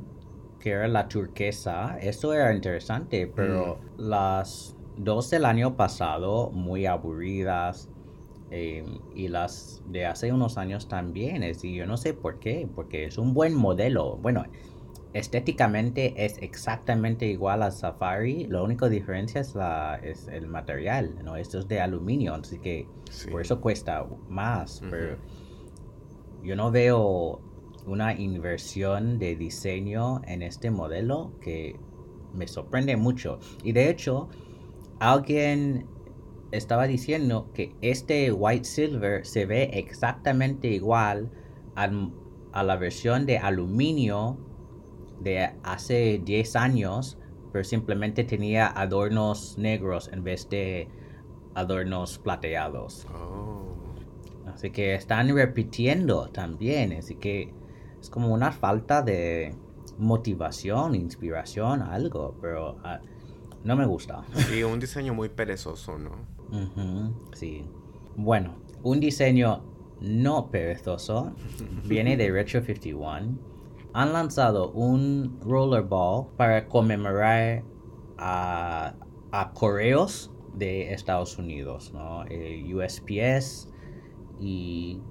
que 0.60 0.72
era 0.72 0.88
la 0.88 1.08
turquesa, 1.08 1.98
eso 2.00 2.34
era 2.34 2.54
interesante, 2.54 3.28
pero 3.28 3.78
mm. 3.98 4.10
las 4.10 4.76
dos 4.98 5.30
del 5.30 5.46
año 5.46 5.76
pasado, 5.76 6.50
muy 6.52 6.86
aburridas, 6.86 7.90
em, 8.52 9.00
y 9.16 9.28
las 9.28 9.82
de 9.88 10.06
hace 10.06 10.32
unos 10.32 10.58
años 10.58 10.88
también, 10.88 11.44
es, 11.44 11.64
y 11.64 11.76
yo 11.76 11.86
no 11.86 11.98
sé 11.98 12.14
por 12.14 12.40
qué, 12.40 12.68
porque 12.74 13.06
es 13.06 13.18
un 13.18 13.34
buen 13.34 13.56
modelo. 13.56 14.18
Bueno, 14.18 14.46
estéticamente 15.14 16.14
es 16.26 16.38
exactamente 16.38 17.26
igual 17.26 17.64
a 17.64 17.72
Safari, 17.72 18.48
la 18.48 18.62
única 18.62 18.88
diferencia 18.88 19.42
es, 19.42 19.56
la, 19.56 20.00
es 20.02 20.28
el 20.28 20.48
material, 20.48 21.16
¿no? 21.24 21.36
Esto 21.36 21.60
es 21.60 21.68
de 21.68 21.82
aluminio, 21.82 22.36
así 22.36 22.60
que 22.60 22.88
por 23.30 23.42
eso 23.42 23.60
cuesta 23.60 24.06
más, 24.30 24.82
pero 24.90 25.18
yo 26.44 26.56
no 26.56 26.72
veo 26.72 27.42
una 27.86 28.14
inversión 28.14 29.20
de 29.20 29.36
diseño 29.36 30.22
en 30.26 30.42
este 30.42 30.72
modelo 30.72 31.34
que 31.42 31.76
me 32.34 32.48
sorprende 32.48 32.96
mucho. 32.98 33.40
Y 33.64 33.72
de 33.72 33.90
hecho, 33.90 34.30
alguien 35.00 35.88
estaba 36.52 36.88
diciendo 36.88 37.50
que 37.54 37.76
este 37.82 38.32
white 38.32 38.66
silver 38.66 39.26
se 39.26 39.46
ve 39.46 39.72
exactamente 39.74 40.68
igual 40.68 41.32
a, 41.76 42.64
la 42.64 42.76
versión 42.76 43.26
de 43.26 43.38
aluminio 43.38 44.38
de 45.20 45.52
hace 45.64 46.22
10 46.24 46.56
años, 46.56 47.18
pero 47.52 47.64
simplemente 47.64 48.24
tenía 48.24 48.68
adornos 48.68 49.58
negros 49.58 50.10
en 50.12 50.24
vez 50.24 50.50
de 50.50 50.88
adornos 51.56 52.20
plateados. 52.20 53.08
Oh. 53.14 53.76
Así 54.54 54.72
que 54.72 54.96
están 54.96 55.34
repitiendo 55.34 56.28
también, 56.30 56.94
así 56.94 57.16
que 57.16 57.54
es 58.02 58.10
como 58.10 58.34
una 58.34 58.52
falta 58.52 59.02
de 59.02 59.56
motivación, 59.98 60.96
inspiración, 60.96 61.82
algo, 61.84 62.36
pero 62.42 62.78
ah, 62.84 63.00
no 63.64 63.76
me 63.76 63.86
gusta. 63.86 64.24
Y 64.56 64.64
un 64.64 64.80
diseño 64.80 65.14
muy 65.14 65.30
perezoso, 65.30 65.98
¿no? 65.98 66.12
sí. 67.34 67.64
Bueno, 68.16 68.56
un 68.84 69.00
diseño 69.00 69.64
no 70.02 70.50
perezoso 70.50 71.34
viene 71.86 72.18
de 72.18 72.32
Retro 72.32 72.62
51. 72.62 73.38
Han 73.94 74.14
lanzado 74.14 74.72
un 74.72 75.40
rollerball 75.42 76.28
para 76.38 76.68
conmemorar 76.68 77.64
a, 78.18 78.96
a 79.32 79.52
correos 79.54 80.32
de 80.54 80.94
Estados 80.94 81.38
Unidos, 81.38 81.94
¿no? 81.94 82.24
USPS 82.76 83.70
y 84.40 85.02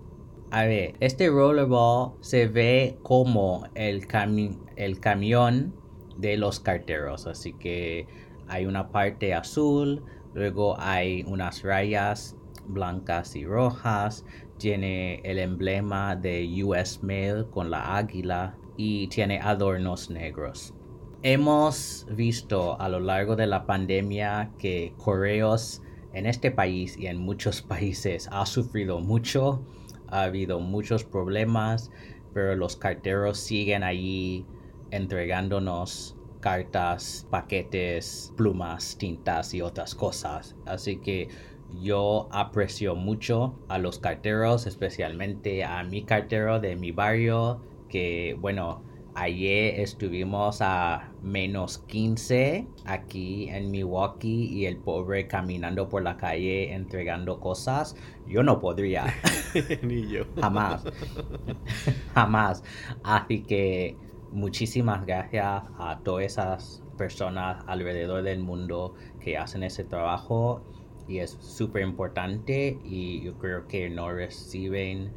a 0.53 0.65
ver, 0.65 0.95
este 0.99 1.29
rollerball 1.29 2.15
se 2.21 2.49
ve 2.49 2.99
como 3.03 3.69
el, 3.75 4.07
camión 4.09 5.75
de 6.17 6.37
los 6.37 6.59
carteros. 6.59 7.27
Así 7.27 7.53
que 7.53 8.09
hay 8.49 8.67
una 8.67 8.91
parte 8.91 9.33
azul, 9.33 10.03
luego 10.35 10.77
hay 10.81 11.23
unas 11.29 11.63
rayas 11.63 12.37
blancas 12.67 13.37
y 13.37 13.45
rojas, 13.45 14.25
tiene 14.59 15.21
el 15.25 15.39
emblema 15.39 16.17
de 16.17 16.65
US 16.65 17.03
Mail 17.03 17.47
con 17.51 17.71
la 17.71 17.97
águila 17.97 18.57
y 18.77 19.07
tiene 19.07 19.39
adornos 19.39 20.11
negros. 20.11 20.75
Hemos 21.23 22.07
visto 22.11 22.81
a 22.81 22.89
lo 22.89 22.99
largo 22.99 23.37
de 23.37 23.47
la 23.47 23.67
pandemia 23.67 24.51
que 24.59 24.95
correos 24.97 25.83
en 26.13 26.27
este 26.27 26.51
país 26.51 26.97
y 26.97 27.07
en 27.07 27.19
muchos 27.19 27.63
países 27.69 28.29
ha 28.33 28.47
sufrido 28.47 28.99
mucho 28.99 29.65
ha 30.11 30.23
habido 30.23 30.61
muchos 30.61 31.05
problemas, 31.05 31.91
pero 32.35 32.57
los 32.57 32.77
carteros 32.77 33.39
siguen 33.39 33.83
allí 33.83 34.47
entregándonos 34.91 36.17
cartas, 36.41 37.27
paquetes, 37.31 38.33
plumas, 38.37 38.97
tintas 38.99 39.55
y 39.55 39.63
otras 39.63 39.95
cosas. 39.95 40.57
Así 40.67 40.97
que 40.97 41.29
yo 41.81 42.29
aprecio 42.33 42.97
mucho 42.97 43.59
a 43.69 43.79
los 43.79 43.99
carteros, 43.99 44.67
especialmente 44.67 45.65
a 45.65 45.83
mi 45.85 46.03
cartero 46.05 46.61
de 46.61 46.77
mi 46.77 46.91
barrio, 46.93 47.61
que 47.89 48.37
bueno, 48.41 48.83
Ayer 49.15 49.81
estuvimos 49.81 50.63
a 50.63 51.11
menos 51.23 51.79
15 51.79 52.67
aquí 52.85 53.49
en 53.49 53.71
Milwaukee 53.71 54.47
y 54.47 54.67
el 54.67 54.77
pobre 54.77 55.27
caminando 55.27 55.89
por 55.89 56.03
la 56.03 56.17
calle 56.17 56.73
entregando 56.73 57.41
cosas. 57.41 57.97
Yo 58.29 58.43
no 58.43 58.61
podría. 58.61 59.07
Ni 59.83 60.09
yo. 60.09 60.25
Jamás. 60.41 60.85
Jamás. 62.15 62.63
Así 63.03 63.43
que 63.43 63.97
muchísimas 64.31 65.05
gracias 65.05 65.65
a 65.79 66.01
todas 66.05 66.27
esas 66.27 66.83
personas 66.97 67.65
alrededor 67.67 68.23
del 68.23 68.41
mundo 68.41 68.95
que 69.21 69.37
hacen 69.37 69.65
ese 69.65 69.85
trabajo 69.85 70.63
y 71.09 71.19
es 71.19 71.37
súper 71.41 71.83
importante 71.83 72.79
y 72.85 73.23
yo 73.23 73.37
creo 73.39 73.67
que 73.67 73.91
no 73.91 74.13
reciben 74.13 75.13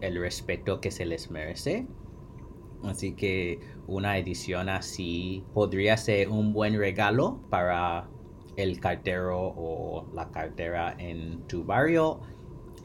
el 0.00 0.18
respeto 0.18 0.80
que 0.80 0.90
se 0.90 1.04
les 1.04 1.30
merece. 1.30 1.86
Así 2.86 3.14
que 3.14 3.60
una 3.86 4.18
edición 4.18 4.68
así 4.68 5.44
podría 5.54 5.96
ser 5.96 6.28
un 6.28 6.52
buen 6.52 6.78
regalo 6.78 7.40
para 7.50 8.08
el 8.56 8.80
cartero 8.80 9.52
o 9.56 10.06
la 10.14 10.30
cartera 10.30 10.94
en 10.98 11.42
tu 11.46 11.64
barrio 11.64 12.20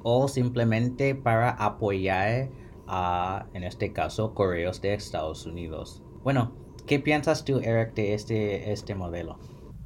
o 0.04 0.28
simplemente 0.28 1.16
para 1.16 1.52
apoyar 1.52 2.50
a, 2.88 3.48
en 3.54 3.64
este 3.64 3.94
caso, 3.94 4.34
correos 4.34 4.82
de 4.82 4.94
Estados 4.94 5.46
Unidos. 5.46 6.02
Bueno, 6.24 6.54
¿qué 6.88 7.00
piensas 7.00 7.46
tú, 7.46 7.60
Eric, 7.60 7.94
de 7.94 8.14
este, 8.14 8.72
este 8.72 8.96
modelo? 8.96 9.38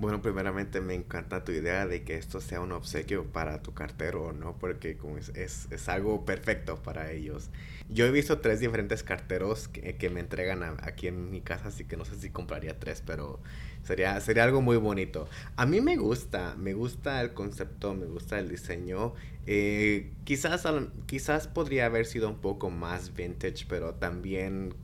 Bueno, 0.03 0.22
primeramente 0.22 0.81
me 0.81 0.95
encanta 0.95 1.45
tu 1.45 1.53
idea 1.53 1.88
de 1.88 2.03
que 2.03 2.15
esto 2.15 2.41
sea 2.41 2.60
un 2.60 2.74
obsequio 2.74 3.24
para 3.24 3.62
tu 3.62 3.74
cartero, 3.74 4.33
¿no? 4.33 4.57
Porque 4.60 4.98
como 4.98 5.17
es, 5.17 5.29
es, 5.29 5.88
algo 5.88 6.25
perfecto 6.25 6.75
para 6.83 7.13
ellos. 7.13 7.50
Yo 7.88 8.05
he 8.05 8.12
visto 8.12 8.39
tres 8.39 8.60
diferentes 8.60 9.01
carteros 9.01 9.69
que, 9.69 10.10
me 10.10 10.19
entregan 10.19 10.62
aquí 10.62 11.07
en 11.07 11.31
mi 11.31 11.39
casa, 11.39 11.69
así 11.69 11.86
que 11.86 11.95
no 11.95 12.03
sé 12.03 12.17
si 12.17 12.31
compraría 12.31 12.77
tres, 12.77 13.01
pero 13.05 13.39
sería, 13.83 14.19
sería 14.19 14.43
algo 14.43 14.60
muy 14.60 14.75
bonito. 14.75 15.29
A 15.55 15.65
mí 15.65 15.79
me 15.79 15.95
gusta, 15.95 16.55
me 16.57 16.74
gusta 16.74 17.22
el 17.22 17.33
concepto, 17.33 17.93
me 17.93 18.05
gusta 18.05 18.39
el 18.39 18.50
diseño. 18.50 19.13
Eh, 19.48 20.12
quizás, 20.25 20.67
quizás 21.05 21.48
podría 21.48 21.86
haber 21.86 22.05
sido 22.07 22.27
un 22.27 22.39
poco 22.39 22.69
más 22.69 23.13
vintage, 23.13 23.67
pero 23.69 23.93
también 23.93 24.75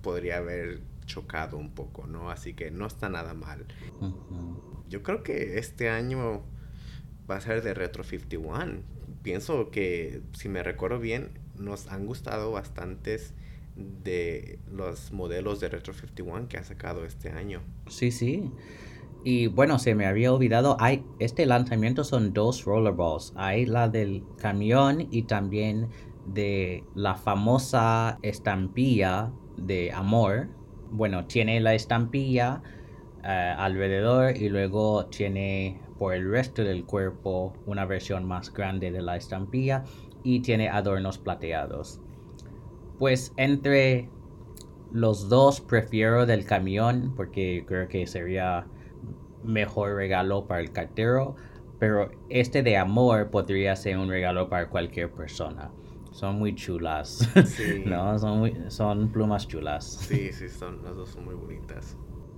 podría 0.00 0.38
haber 0.38 0.80
chocado 1.06 1.56
un 1.56 1.70
poco, 1.70 2.06
¿no? 2.06 2.30
Así 2.30 2.54
que 2.54 2.70
no 2.70 2.86
está 2.86 3.08
nada 3.08 3.34
mal. 3.34 3.66
Yo 4.88 5.02
creo 5.02 5.22
que 5.22 5.58
este 5.58 5.88
año 5.88 6.42
va 7.30 7.36
a 7.36 7.40
ser 7.40 7.62
de 7.62 7.74
Retro 7.74 8.04
51. 8.04 8.82
Pienso 9.22 9.70
que, 9.70 10.22
si 10.32 10.48
me 10.48 10.62
recuerdo 10.62 10.98
bien, 10.98 11.38
nos 11.56 11.88
han 11.88 12.06
gustado 12.06 12.52
bastantes 12.52 13.34
de 13.76 14.58
los 14.70 15.12
modelos 15.12 15.60
de 15.60 15.68
Retro 15.68 15.94
51 15.94 16.48
que 16.48 16.58
ha 16.58 16.64
sacado 16.64 17.04
este 17.04 17.30
año. 17.30 17.62
Sí, 17.88 18.10
sí. 18.10 18.50
Y 19.24 19.46
bueno, 19.46 19.78
se 19.78 19.94
me 19.94 20.04
había 20.04 20.32
olvidado, 20.32 20.76
hay 20.80 21.02
este 21.18 21.46
lanzamiento 21.46 22.04
son 22.04 22.34
dos 22.34 22.64
rollerballs. 22.64 23.32
Hay 23.36 23.64
la 23.64 23.88
del 23.88 24.22
camión 24.38 25.08
y 25.10 25.22
también 25.22 25.88
de 26.26 26.84
la 26.94 27.14
famosa 27.14 28.18
estampilla 28.22 29.32
de 29.56 29.92
amor. 29.92 30.48
Bueno, 30.90 31.26
tiene 31.26 31.60
la 31.60 31.74
estampilla 31.74 32.62
eh, 33.24 33.54
alrededor 33.56 34.36
y 34.36 34.48
luego 34.48 35.06
tiene 35.06 35.80
por 35.98 36.14
el 36.14 36.30
resto 36.30 36.62
del 36.62 36.84
cuerpo 36.84 37.54
una 37.66 37.84
versión 37.84 38.24
más 38.26 38.52
grande 38.52 38.90
de 38.90 39.02
la 39.02 39.16
estampilla 39.16 39.84
y 40.22 40.40
tiene 40.40 40.68
adornos 40.68 41.18
plateados. 41.18 42.00
Pues 42.98 43.32
entre 43.36 44.08
los 44.92 45.28
dos 45.28 45.60
prefiero 45.60 46.26
del 46.26 46.44
camión 46.44 47.12
porque 47.16 47.64
creo 47.66 47.88
que 47.88 48.06
sería 48.06 48.66
mejor 49.42 49.94
regalo 49.94 50.46
para 50.46 50.60
el 50.60 50.72
cartero, 50.72 51.36
pero 51.78 52.10
este 52.28 52.62
de 52.62 52.76
amor 52.76 53.30
podría 53.30 53.76
ser 53.76 53.98
un 53.98 54.08
regalo 54.08 54.48
para 54.48 54.68
cualquier 54.68 55.10
persona. 55.10 55.70
Son 56.14 56.38
muy 56.38 56.54
chulas. 56.54 57.28
no, 57.86 58.18
son, 58.18 58.70
son 58.70 59.08
plumas 59.10 59.48
chulas. 59.48 59.84
Sí, 59.84 60.32
sí, 60.32 60.48
son, 60.48 60.82
las 60.84 60.94
dos 60.94 61.10
son 61.10 61.24
muy 61.24 61.34
bonitas. 61.34 61.96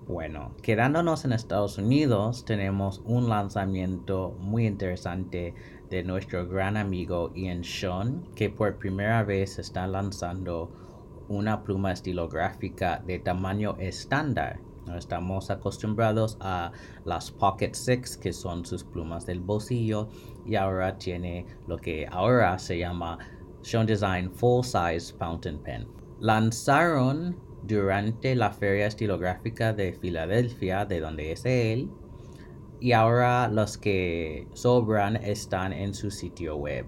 Bueno, 0.09 0.55
quedándonos 0.63 1.27
en 1.27 1.33
Estados 1.33 1.77
Unidos, 1.77 2.47
tenemos 2.47 3.03
un 3.05 3.29
lanzamiento 3.29 4.35
muy 4.41 4.67
interesante 4.67 5.55
de 5.91 6.03
nuestro 6.03 6.49
gran 6.49 6.79
amigo 6.79 7.33
Ian 7.35 7.65
Sean, 7.65 8.25
que 8.35 8.49
por 8.49 8.79
primera 8.79 9.23
vez 9.25 9.59
está 9.59 9.87
lanzando 9.87 10.71
una 11.29 11.63
pluma 11.63 11.93
estilográfica 11.93 13.03
de 13.05 13.19
tamaño 13.19 13.77
estándar 13.79 14.61
Estamos 14.95 15.51
acostumbrados 15.51 16.37
a 16.41 16.71
las 17.05 17.31
Pocket 17.33 17.75
Six, 17.75 18.17
que 18.17 18.33
son 18.33 18.65
sus 18.65 18.85
plumas 18.85 19.27
del 19.27 19.41
bolsillo, 19.41 20.09
y 20.47 20.55
ahora 20.55 20.97
tiene 20.97 21.45
lo 21.67 21.77
que 21.77 22.07
ahora 22.09 22.57
se 22.59 22.79
llama 22.79 23.19
Sean 23.67 23.85
Design 23.85 24.31
Full 24.31 24.63
Size 24.63 25.13
Fountain 25.19 25.59
Pen. 25.59 25.89
Lanzaron 26.21 27.37
durante 27.65 28.37
la 28.37 28.53
Feria 28.53 28.87
Estilográfica 28.87 29.73
de 29.73 29.93
Filadelfia, 29.93 30.85
de 30.85 31.01
donde 31.01 31.33
es 31.33 31.45
él, 31.45 31.91
y 32.79 32.93
ahora 32.93 33.49
los 33.49 33.77
que 33.77 34.47
sobran 34.53 35.17
están 35.17 35.73
en 35.73 35.95
su 35.95 36.13
sitio 36.13 36.55
web. 36.55 36.87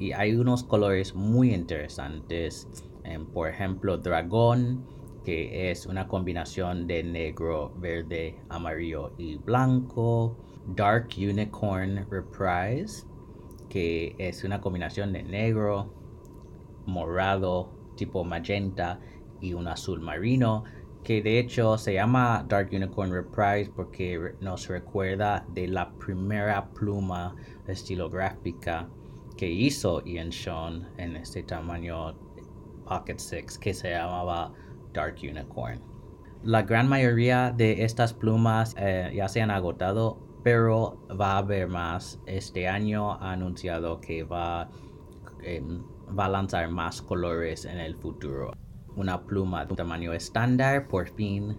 Y 0.00 0.10
hay 0.10 0.34
unos 0.34 0.64
colores 0.64 1.14
muy 1.14 1.54
interesantes, 1.54 2.66
por 3.32 3.48
ejemplo, 3.48 3.96
dragón, 3.96 4.84
que 5.24 5.70
es 5.70 5.86
una 5.86 6.08
combinación 6.08 6.88
de 6.88 7.04
negro, 7.04 7.72
verde, 7.76 8.34
amarillo 8.48 9.12
y 9.18 9.36
blanco. 9.36 10.36
Dark 10.74 11.10
Unicorn 11.16 12.08
Reprise, 12.10 13.06
que 13.68 14.16
es 14.18 14.42
una 14.42 14.60
combinación 14.60 15.12
de 15.12 15.22
negro, 15.22 15.94
morado, 16.88 17.70
tipo 17.96 18.24
magenta 18.24 18.98
y 19.40 19.52
un 19.52 19.68
azul 19.68 20.00
marino, 20.00 20.64
que 21.04 21.22
de 21.22 21.38
hecho 21.38 21.78
se 21.78 21.94
llama 21.94 22.44
Dark 22.48 22.70
Unicorn 22.72 23.12
Reprise 23.12 23.70
porque 23.74 24.34
nos 24.40 24.66
recuerda 24.68 25.46
de 25.54 25.68
la 25.68 25.92
primera 25.94 26.68
pluma 26.70 27.36
estilográfica 27.66 28.88
que 29.36 29.48
hizo 29.48 30.04
Ian 30.04 30.32
Sean 30.32 30.88
en 30.96 31.16
este 31.16 31.44
tamaño 31.44 32.14
Pocket 32.84 33.18
6 33.18 33.58
que 33.58 33.72
se 33.72 33.90
llamaba 33.90 34.52
Dark 34.92 35.16
Unicorn. 35.22 35.80
La 36.42 36.62
gran 36.62 36.88
mayoría 36.88 37.52
de 37.56 37.84
estas 37.84 38.12
plumas 38.12 38.74
eh, 38.78 39.12
ya 39.14 39.28
se 39.28 39.40
han 39.40 39.50
agotado, 39.50 40.18
pero 40.42 41.04
va 41.08 41.32
a 41.32 41.38
haber 41.38 41.68
más. 41.68 42.20
Este 42.26 42.68
año 42.68 43.12
ha 43.12 43.32
anunciado 43.32 44.00
que 44.00 44.24
va, 44.24 44.70
em, 45.42 45.82
va 46.16 46.68
más 46.68 47.02
colores 47.02 47.64
en 47.64 47.78
el 47.78 47.96
futuro. 47.96 48.52
Una 48.96 49.24
pluma 49.24 49.64
de 49.64 49.74
tamaño 49.74 50.12
estándar, 50.12 50.88
por 50.88 51.08
fin 51.08 51.56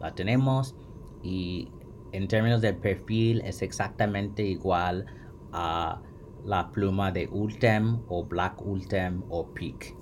la 0.00 0.14
tenemos. 0.14 0.76
Y 1.22 1.70
en 2.12 2.28
términos 2.28 2.60
de 2.60 2.74
perfil 2.74 3.42
es 3.44 3.62
exactamente 3.62 4.42
igual 4.42 5.06
a 5.52 6.00
la 6.44 6.70
pluma 6.70 7.10
de 7.10 7.28
Ultem 7.28 8.00
o 8.08 8.24
Black 8.24 8.64
Ultem 8.64 9.22
o 9.28 9.52
Peak. 9.52 9.94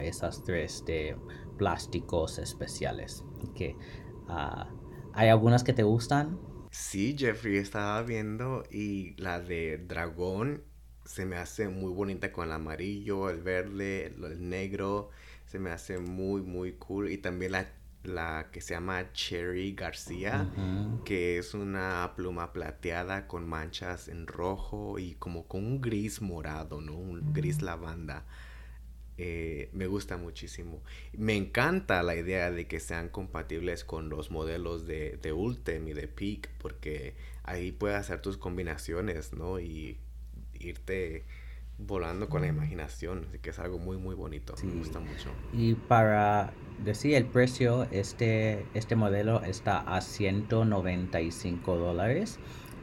Esas 0.00 0.42
tres 0.44 0.84
de 0.86 1.16
plásticos 1.58 2.38
especiales. 2.38 3.24
Que, 3.54 3.76
ah, 4.28 4.68
¿Hay 5.12 5.28
algunas 5.28 5.64
que 5.64 5.72
te 5.72 5.82
gustan? 5.82 6.38
Sí, 6.70 7.14
Jeffrey, 7.18 7.56
estaba 7.56 8.02
viendo 8.02 8.62
y 8.70 9.14
la 9.20 9.40
de 9.40 9.76
dragón 9.76 10.62
se 11.04 11.26
me 11.26 11.36
hace 11.36 11.68
muy 11.68 11.92
bonita 11.92 12.32
con 12.32 12.46
el 12.46 12.52
amarillo, 12.52 13.30
el 13.30 13.42
verde, 13.42 14.06
el 14.06 14.48
negro. 14.48 15.10
Se 15.46 15.58
me 15.58 15.70
hace 15.70 15.98
muy, 15.98 16.42
muy 16.42 16.72
cool. 16.74 17.10
Y 17.10 17.18
también 17.18 17.52
la, 17.52 17.68
la 18.04 18.48
que 18.50 18.60
se 18.60 18.74
llama 18.74 19.12
Cherry 19.12 19.74
García, 19.74 20.48
que 21.04 21.38
es 21.38 21.54
una 21.54 22.12
pluma 22.16 22.52
plateada 22.52 23.26
con 23.26 23.48
manchas 23.48 24.08
en 24.08 24.26
rojo 24.26 24.98
y 24.98 25.14
como 25.14 25.46
con 25.46 25.64
un 25.64 25.80
gris 25.80 26.22
morado, 26.22 26.80
¿no? 26.80 26.94
Un 26.94 27.32
gris 27.32 27.62
lavanda. 27.62 28.24
Eh, 29.18 29.68
me 29.72 29.86
gusta 29.86 30.16
muchísimo. 30.16 30.82
Me 31.12 31.36
encanta 31.36 32.02
la 32.02 32.16
idea 32.16 32.50
de 32.50 32.66
que 32.66 32.80
sean 32.80 33.08
compatibles 33.08 33.84
con 33.84 34.08
los 34.08 34.30
modelos 34.30 34.86
de, 34.86 35.18
de 35.20 35.32
Ultem 35.32 35.86
y 35.88 35.92
de 35.92 36.08
Peak, 36.08 36.48
porque 36.58 37.14
ahí 37.42 37.72
puedes 37.72 37.98
hacer 37.98 38.22
tus 38.22 38.38
combinaciones, 38.38 39.34
¿no? 39.34 39.60
Y 39.60 39.98
irte 40.62 41.24
volando 41.78 42.28
con 42.28 42.42
la 42.42 42.48
imaginación, 42.48 43.26
así 43.28 43.38
que 43.38 43.50
es 43.50 43.58
algo 43.58 43.78
muy 43.78 43.96
muy 43.96 44.14
bonito, 44.14 44.54
me 44.62 44.74
gusta 44.74 45.00
mucho. 45.00 45.30
Y 45.52 45.74
para 45.74 46.52
decir 46.84 47.14
el 47.14 47.26
precio, 47.26 47.86
este, 47.90 48.66
este 48.74 48.96
modelo 48.96 49.42
está 49.42 49.78
a 49.78 50.00
195 50.00 51.76
dólares 51.76 52.38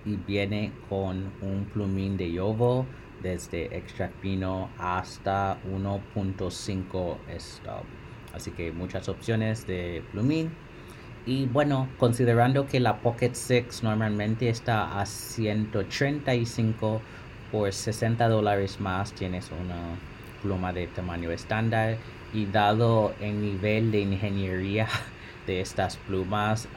y 0.06 0.15
viene 0.15 0.72
con 0.89 1.32
un 1.42 1.65
plumín 1.72 2.18
de 2.18 2.32
yovo, 2.32 2.86
desde 3.22 3.78
extra 3.78 4.10
fino 4.22 4.70
hasta 4.78 5.62
1.5 5.63 7.18
stop. 7.36 7.84
Así 8.34 8.52
que 8.52 8.72
muchas 8.72 9.10
opciones 9.10 9.68
de 9.68 10.04
plumín. 10.12 10.52
Y 11.26 11.46
bueno, 11.46 11.89
considerando 11.98 12.65
que 12.65 12.80
la 12.80 13.02
Pocket 13.02 13.32
6 13.34 13.84
normalmente 13.84 14.50
está 14.50 15.00
a 15.00 15.06
135 15.06 17.02
por 17.51 17.71
60 17.71 18.27
dólares 18.27 18.79
más, 18.79 19.13
tienes 19.13 19.49
una 19.51 19.97
pluma 20.41 20.73
de 20.73 20.88
tamaño 20.88 21.31
estándar. 21.31 21.97
Y 22.33 22.45
dado 22.45 23.13
el 23.19 23.41
nivel 23.41 23.91
de 23.91 24.01
ingeniería 24.01 24.88
de 25.47 25.62
estas 25.62 25.97
plumas, 25.97 26.67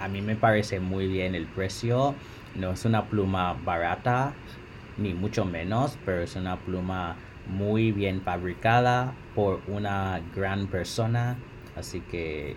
a 0.00 0.08
mí 0.08 0.20
me 0.20 0.36
parece 0.36 0.80
muy 0.80 1.08
bien 1.08 1.34
el 1.34 1.46
precio. 1.46 2.14
No 2.54 2.72
es 2.72 2.84
una 2.84 3.08
pluma 3.08 3.54
barata, 3.64 4.32
ni 4.96 5.12
mucho 5.12 5.44
menos, 5.44 5.98
pero 6.04 6.22
es 6.22 6.36
una 6.36 6.56
pluma 6.56 7.16
muy 7.46 7.92
bien 7.92 8.22
fabricada 8.22 9.14
por 9.34 9.60
una 9.68 10.20
gran 10.34 10.66
persona, 10.66 11.36
así 11.76 12.00
que 12.00 12.56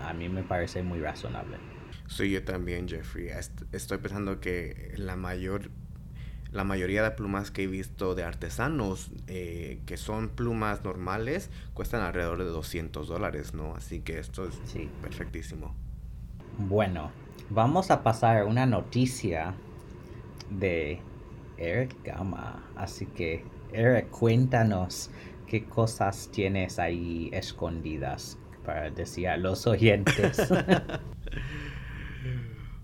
a 0.00 0.12
mí 0.12 0.28
me 0.28 0.42
parece 0.42 0.82
muy 0.82 1.00
razonable. 1.00 1.56
Sí, 2.06 2.30
yo 2.30 2.44
también, 2.44 2.86
Jeffrey. 2.86 3.30
Estoy 3.72 3.98
pensando 3.98 4.40
que 4.40 4.92
la 4.96 5.16
mayor 5.16 5.70
la 6.54 6.62
mayoría 6.62 7.02
de 7.02 7.10
plumas 7.10 7.50
que 7.50 7.64
he 7.64 7.66
visto 7.66 8.14
de 8.14 8.22
artesanos, 8.22 9.10
eh, 9.26 9.80
que 9.86 9.96
son 9.96 10.28
plumas 10.28 10.84
normales, 10.84 11.50
cuestan 11.74 12.00
alrededor 12.02 12.38
de 12.38 12.44
200 12.44 13.08
dólares, 13.08 13.54
¿no? 13.54 13.74
Así 13.74 14.00
que 14.00 14.20
esto 14.20 14.46
es 14.46 14.54
perfectísimo. 15.02 15.74
Bueno, 16.58 17.10
vamos 17.50 17.90
a 17.90 18.04
pasar 18.04 18.38
a 18.38 18.44
una 18.44 18.66
noticia 18.66 19.54
de 20.48 21.00
Eric 21.58 21.96
Gama. 22.04 22.62
Así 22.76 23.06
que, 23.06 23.44
Eric, 23.72 24.10
cuéntanos 24.10 25.10
qué 25.48 25.64
cosas 25.64 26.30
tienes 26.32 26.78
ahí 26.78 27.30
escondidas 27.32 28.38
para 28.64 28.90
decir 28.90 29.26
a 29.26 29.36
los 29.36 29.66
oyentes. 29.66 30.38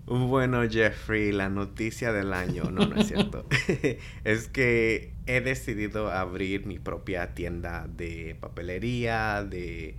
Bueno, 0.05 0.67
Jeffrey, 0.69 1.31
la 1.31 1.49
noticia 1.49 2.11
del 2.11 2.33
año, 2.33 2.71
no, 2.71 2.85
no 2.85 2.95
es 2.99 3.07
cierto. 3.07 3.45
es 4.23 4.47
que 4.47 5.13
he 5.25 5.41
decidido 5.41 6.11
abrir 6.11 6.65
mi 6.65 6.79
propia 6.79 7.33
tienda 7.33 7.87
de 7.87 8.35
papelería, 8.39 9.43
de 9.43 9.95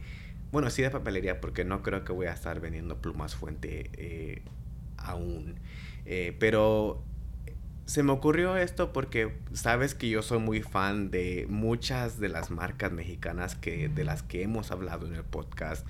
bueno, 0.53 0.69
sí 0.69 0.83
de 0.83 0.91
papelería, 0.91 1.41
porque 1.41 1.65
no 1.65 1.83
creo 1.83 2.05
que 2.05 2.13
voy 2.13 2.27
a 2.27 2.33
estar 2.33 2.61
vendiendo 2.61 2.99
plumas 2.99 3.35
fuente 3.35 3.91
eh, 3.95 4.43
aún. 4.99 5.55
Eh, 6.05 6.37
pero 6.39 7.03
se 7.87 8.03
me 8.03 8.13
ocurrió 8.13 8.57
esto 8.57 8.93
porque 8.93 9.33
sabes 9.55 9.95
que 9.95 10.11
yo 10.11 10.23
soy 10.23 10.41
muy 10.41 10.63
fan 10.63 11.11
de 11.11 11.47
muchas 11.49 12.21
de 12.21 12.29
las 12.29 12.51
marcas 12.51 12.93
mexicanas 12.93 13.55
que, 13.55 13.89
de 13.89 14.05
las 14.05 14.23
que 14.23 14.43
hemos 14.43 14.71
hablado 14.71 15.07
en 15.07 15.15
el 15.15 15.25
podcast. 15.25 15.87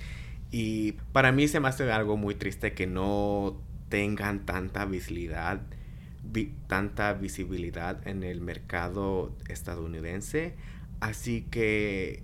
Y 0.52 0.92
para 1.12 1.32
mí 1.32 1.48
se 1.48 1.58
me 1.58 1.68
hace 1.68 1.90
algo 1.90 2.16
muy 2.16 2.36
triste 2.36 2.72
que 2.72 2.86
no 2.86 3.58
tengan 3.92 4.46
tanta 4.46 4.86
visibilidad, 4.86 5.60
tanta 6.66 7.12
visibilidad 7.12 8.08
en 8.08 8.22
el 8.22 8.40
mercado 8.40 9.36
estadounidense. 9.50 10.54
Así 11.00 11.42
que 11.42 12.22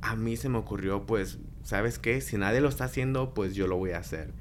a 0.00 0.16
mí 0.16 0.36
se 0.36 0.48
me 0.48 0.58
ocurrió, 0.58 1.06
pues, 1.06 1.38
¿sabes 1.62 2.00
qué? 2.00 2.20
Si 2.20 2.36
nadie 2.36 2.60
lo 2.60 2.68
está 2.68 2.86
haciendo, 2.86 3.32
pues 3.32 3.54
yo 3.54 3.68
lo 3.68 3.76
voy 3.76 3.92
a 3.92 3.98
hacer. 3.98 4.32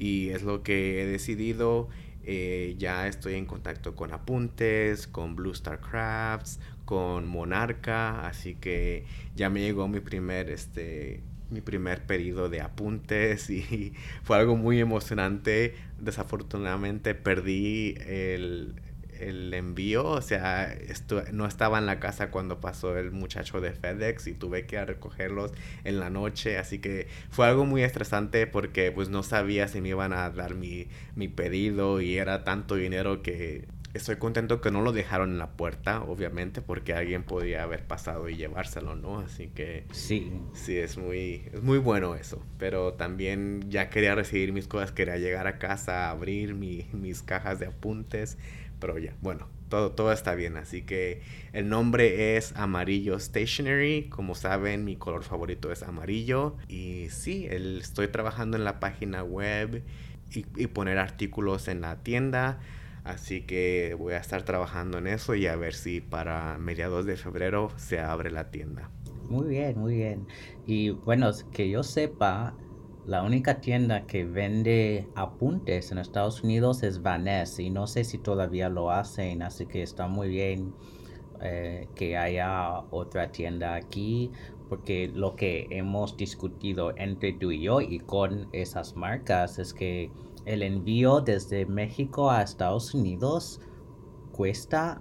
Y 0.00 0.30
es 0.30 0.42
lo 0.42 0.64
que 0.64 1.00
he 1.00 1.06
decidido 1.06 1.88
eh, 2.24 2.74
ya 2.76 3.06
estoy 3.06 3.34
en 3.34 3.46
contacto 3.46 3.94
con 3.94 4.12
Apuntes, 4.12 5.06
con 5.06 5.36
Blue 5.36 5.52
Star 5.52 5.80
Crafts, 5.80 6.58
con 6.86 7.28
Monarca, 7.28 8.26
así 8.26 8.56
que 8.56 9.04
ya 9.36 9.48
me 9.48 9.60
llegó 9.60 9.86
mi 9.86 10.00
primer, 10.00 10.50
este, 10.50 11.22
mi 11.50 11.60
primer 11.60 12.02
pedido 12.02 12.48
de 12.48 12.60
apuntes 12.60 13.50
y 13.50 13.94
fue 14.22 14.36
algo 14.36 14.56
muy 14.56 14.80
emocionante. 14.80 15.74
Desafortunadamente 15.98 17.14
perdí 17.14 17.94
el, 18.06 18.74
el 19.20 19.52
envío, 19.54 20.04
o 20.06 20.22
sea, 20.22 20.76
no 21.32 21.46
estaba 21.46 21.78
en 21.78 21.86
la 21.86 22.00
casa 22.00 22.30
cuando 22.30 22.60
pasó 22.60 22.96
el 22.96 23.10
muchacho 23.10 23.60
de 23.60 23.72
FedEx 23.72 24.26
y 24.26 24.34
tuve 24.34 24.66
que 24.66 24.84
recogerlos 24.84 25.52
en 25.84 26.00
la 26.00 26.10
noche, 26.10 26.58
así 26.58 26.78
que 26.78 27.08
fue 27.30 27.46
algo 27.46 27.64
muy 27.64 27.82
estresante 27.82 28.46
porque 28.46 28.92
pues 28.92 29.08
no 29.08 29.22
sabía 29.22 29.68
si 29.68 29.80
me 29.80 29.90
iban 29.90 30.12
a 30.12 30.30
dar 30.30 30.54
mi, 30.54 30.88
mi 31.16 31.28
pedido 31.28 32.00
y 32.00 32.18
era 32.18 32.44
tanto 32.44 32.76
dinero 32.76 33.22
que 33.22 33.66
estoy 33.94 34.16
contento 34.16 34.60
que 34.60 34.70
no 34.70 34.82
lo 34.82 34.92
dejaron 34.92 35.32
en 35.32 35.38
la 35.38 35.50
puerta, 35.50 36.02
obviamente, 36.02 36.62
porque 36.62 36.94
alguien 36.94 37.22
podía 37.22 37.62
haber 37.62 37.84
pasado 37.86 38.28
y 38.28 38.36
llevárselo, 38.36 38.96
¿no? 38.96 39.18
Así 39.18 39.48
que 39.48 39.84
sí, 39.92 40.32
sí 40.54 40.78
es 40.78 40.98
muy 40.98 41.42
es 41.52 41.62
muy 41.62 41.78
bueno 41.78 42.14
eso. 42.14 42.44
Pero 42.58 42.94
también 42.94 43.70
ya 43.70 43.90
quería 43.90 44.14
recibir 44.14 44.52
mis 44.52 44.66
cosas, 44.66 44.92
quería 44.92 45.16
llegar 45.16 45.46
a 45.46 45.58
casa, 45.58 46.10
abrir 46.10 46.54
mis 46.54 47.22
cajas 47.22 47.58
de 47.58 47.66
apuntes, 47.66 48.38
pero 48.78 48.98
ya, 48.98 49.14
bueno, 49.20 49.48
todo, 49.68 49.92
todo 49.92 50.12
está 50.12 50.34
bien. 50.34 50.56
Así 50.56 50.82
que 50.82 51.22
el 51.52 51.68
nombre 51.68 52.36
es 52.36 52.54
Amarillo 52.56 53.18
Stationery. 53.18 54.08
Como 54.08 54.34
saben, 54.34 54.84
mi 54.84 54.96
color 54.96 55.24
favorito 55.24 55.70
es 55.72 55.82
amarillo. 55.82 56.56
Y 56.68 57.08
sí, 57.10 57.46
estoy 57.50 58.08
trabajando 58.08 58.56
en 58.56 58.64
la 58.64 58.80
página 58.80 59.22
web 59.22 59.82
y, 60.32 60.66
poner 60.68 60.98
artículos 60.98 61.68
en 61.68 61.80
la 61.80 61.96
tienda. 61.96 62.58
Así 63.08 63.40
que 63.40 63.96
voy 63.98 64.12
a 64.12 64.18
estar 64.18 64.42
trabajando 64.42 64.98
en 64.98 65.06
eso 65.06 65.34
y 65.34 65.46
a 65.46 65.56
ver 65.56 65.72
si 65.72 66.02
para 66.02 66.58
mediados 66.58 67.06
de 67.06 67.16
febrero 67.16 67.70
se 67.76 68.00
abre 68.00 68.30
la 68.30 68.50
tienda. 68.50 68.90
Muy 69.30 69.48
bien, 69.48 69.78
muy 69.78 69.94
bien. 69.94 70.26
Y 70.66 70.90
bueno, 70.90 71.30
que 71.50 71.70
yo 71.70 71.82
sepa, 71.82 72.54
la 73.06 73.22
única 73.22 73.62
tienda 73.62 74.06
que 74.06 74.26
vende 74.26 75.08
apuntes 75.14 75.90
en 75.90 75.96
Estados 75.96 76.42
Unidos 76.42 76.82
es 76.82 77.00
Vaness 77.00 77.58
y 77.58 77.70
no 77.70 77.86
sé 77.86 78.04
si 78.04 78.18
todavía 78.18 78.68
lo 78.68 78.90
hacen, 78.90 79.42
así 79.42 79.64
que 79.64 79.82
está 79.82 80.06
muy 80.06 80.28
bien 80.28 80.74
eh, 81.40 81.88
que 81.94 82.18
haya 82.18 82.80
otra 82.90 83.32
tienda 83.32 83.74
aquí 83.74 84.30
porque 84.68 85.08
lo 85.08 85.34
que 85.34 85.66
hemos 85.70 86.14
discutido 86.18 86.92
entre 86.98 87.32
tú 87.32 87.52
y 87.52 87.62
yo 87.62 87.80
y 87.80 88.00
con 88.00 88.48
esas 88.52 88.96
marcas 88.96 89.58
es 89.58 89.72
que 89.72 90.10
el 90.48 90.62
envío 90.62 91.20
desde 91.20 91.66
México 91.66 92.30
a 92.30 92.42
Estados 92.42 92.94
Unidos 92.94 93.60
cuesta 94.32 95.00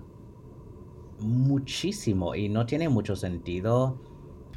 muchísimo 1.19 2.35
y 2.35 2.49
no 2.49 2.65
tiene 2.65 2.89
mucho 2.89 3.15
sentido 3.15 3.99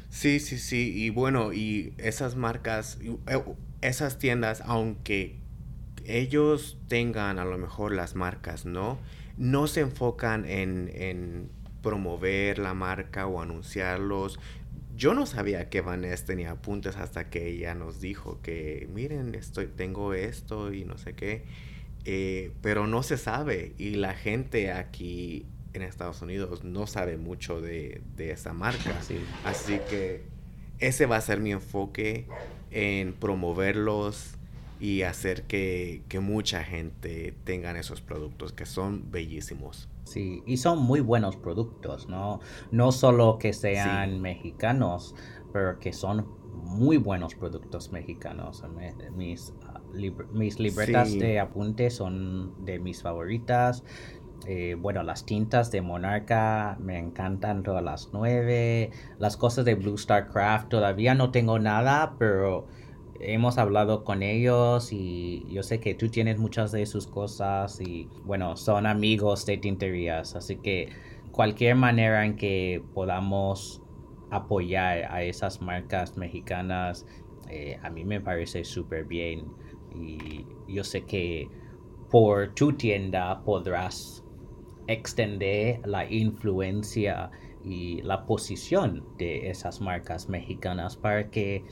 Sí, 0.09 0.39
sí, 0.41 0.57
sí. 0.57 0.91
Y 0.93 1.09
bueno, 1.09 1.53
y 1.53 1.93
esas 1.97 2.35
marcas, 2.35 2.99
eh, 3.27 3.43
esas 3.81 4.19
tiendas, 4.19 4.61
aunque 4.65 5.39
ellos 6.05 6.77
tengan 6.89 7.39
a 7.39 7.45
lo 7.45 7.57
mejor 7.57 7.93
las 7.93 8.15
marcas, 8.15 8.65
¿no? 8.65 8.99
No 9.37 9.67
se 9.67 9.79
enfocan 9.81 10.45
en, 10.45 10.91
en 10.93 11.49
promover 11.81 12.59
la 12.59 12.73
marca 12.73 13.25
o 13.25 13.41
anunciarlos. 13.41 14.37
Yo 14.95 15.13
no 15.13 15.25
sabía 15.25 15.69
que 15.69 15.81
Vanessa 15.81 16.25
tenía 16.25 16.51
apuntes 16.51 16.97
hasta 16.97 17.29
que 17.29 17.47
ella 17.47 17.75
nos 17.75 18.01
dijo 18.01 18.41
que, 18.41 18.87
miren, 18.93 19.35
estoy, 19.35 19.67
tengo 19.67 20.13
esto 20.13 20.73
y 20.73 20.85
no 20.85 20.97
sé 20.97 21.13
qué. 21.13 21.45
Eh, 22.03 22.51
pero 22.61 22.87
no 22.87 23.03
se 23.03 23.17
sabe 23.17 23.73
y 23.77 23.91
la 23.91 24.15
gente 24.15 24.71
aquí 24.71 25.45
en 25.73 25.83
Estados 25.83 26.21
Unidos 26.21 26.63
no 26.63 26.87
sabe 26.87 27.17
mucho 27.17 27.61
de, 27.61 28.01
esa 28.17 28.53
marca. 28.53 28.99
Así 29.45 29.79
que 29.89 30.23
ese 30.79 31.05
va 31.05 31.17
a 31.17 31.21
ser 31.21 31.39
mi 31.39 31.51
enfoque 31.51 32.25
en 32.71 33.13
promoverlos 33.13 34.35
y 34.79 35.03
hacer 35.03 35.43
que, 35.43 36.03
mucha 36.21 36.63
gente 36.63 37.33
tengan 37.43 37.77
esos 37.77 38.01
productos 38.01 38.51
que 38.51 38.65
son 38.65 39.11
bellísimos. 39.11 39.87
Sí, 40.11 40.43
y 40.45 40.57
son 40.57 40.79
muy 40.79 40.99
buenos 40.99 41.37
productos, 41.37 42.09
¿no? 42.09 42.41
No 42.69 42.91
solo 42.91 43.37
que 43.37 43.53
sean 43.53 44.19
mexicanos, 44.19 45.15
pero 45.53 45.79
que 45.79 45.93
son 45.93 46.27
muy 46.63 46.97
buenos 46.97 47.35
productos 47.35 47.93
mexicanos. 47.93 48.61
Mis, 49.15 49.53
ah, 49.67 49.79
mis 50.33 50.59
libretas 50.59 51.17
de 51.17 51.39
apunte 51.39 51.89
son 51.89 52.65
de 52.65 52.79
mis 52.79 53.01
favoritas. 53.01 53.85
Eh, 54.47 54.75
bueno, 54.77 55.01
las 55.03 55.25
tintas 55.25 55.71
de 55.71 55.81
Monarca 55.81 56.75
me 56.81 56.97
encantan 56.97 57.63
todas 57.63 57.83
las 57.83 58.09
nueve. 58.11 58.91
Las 59.17 59.37
cosas 59.37 59.63
de 59.63 59.75
Blue 59.75 59.95
Star 59.95 60.29
Craft 60.29 60.67
todavía 60.67 61.15
no 61.15 61.31
tengo 61.31 61.57
nada, 61.57 62.15
pero 62.19 62.67
hemos 63.23 63.57
hablado 63.57 64.03
con 64.03 64.23
ellos 64.23 64.91
y 64.91 65.45
yo 65.49 65.63
sé 65.63 65.79
que 65.79 65.93
tú 65.93 66.09
tienes 66.09 66.37
muchas 66.37 66.71
de 66.71 66.85
sus 66.85 67.07
cosas 67.07 67.79
y 67.81 68.07
bueno, 68.23 68.57
son 68.57 68.85
amigos 68.85 69.45
de 69.45 69.57
tinterías, 69.57 70.35
así 70.35 70.57
que 70.57 70.89
cualquier 71.31 71.75
manera 71.75 72.25
en 72.25 72.35
que 72.35 72.83
podamos 72.93 73.81
apoyar 74.31 75.11
a 75.11 75.23
esas 75.23 75.61
marcas 75.61 76.17
mexicanas, 76.17 77.05
eh, 77.49 77.79
a 77.83 77.89
mí 77.89 78.05
me 78.05 78.21
parece 78.21 78.63
súper 78.63 79.05
bien 79.05 79.45
y 79.93 80.45
yo 80.67 80.83
sé 80.83 81.03
que 81.03 81.47
por 82.09 82.53
tu 82.53 82.73
tienda 82.73 83.43
podrás 83.43 84.23
extender 84.87 85.85
la 85.85 86.09
influencia 86.09 87.31
y 87.63 88.01
la 88.01 88.25
posición 88.25 89.05
de 89.17 89.49
esas 89.49 89.81
marcas 89.81 90.29
mexicanas 90.29 90.97
para 90.97 91.29
que 91.29 91.63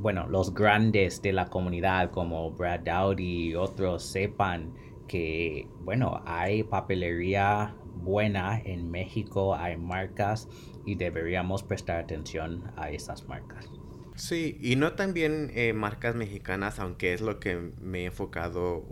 bueno, 0.00 0.26
los 0.28 0.54
grandes 0.54 1.20
de 1.20 1.34
la 1.34 1.50
comunidad 1.50 2.10
como 2.10 2.50
Brad 2.52 2.80
Dowdy 2.80 3.50
y 3.50 3.54
otros 3.54 4.02
sepan 4.02 4.72
que, 5.06 5.68
bueno, 5.80 6.22
hay 6.24 6.62
papelería 6.62 7.76
buena 7.96 8.62
en 8.64 8.90
México, 8.90 9.54
hay 9.54 9.76
marcas 9.76 10.48
y 10.86 10.94
deberíamos 10.94 11.62
prestar 11.62 11.98
atención 11.98 12.72
a 12.76 12.90
esas 12.90 13.28
marcas. 13.28 13.68
Sí, 14.14 14.56
y 14.62 14.76
no 14.76 14.94
también 14.94 15.50
eh, 15.54 15.74
marcas 15.74 16.14
mexicanas, 16.14 16.78
aunque 16.78 17.12
es 17.12 17.20
lo 17.20 17.38
que 17.38 17.72
me 17.80 18.00
he 18.00 18.04
enfocado 18.06 18.86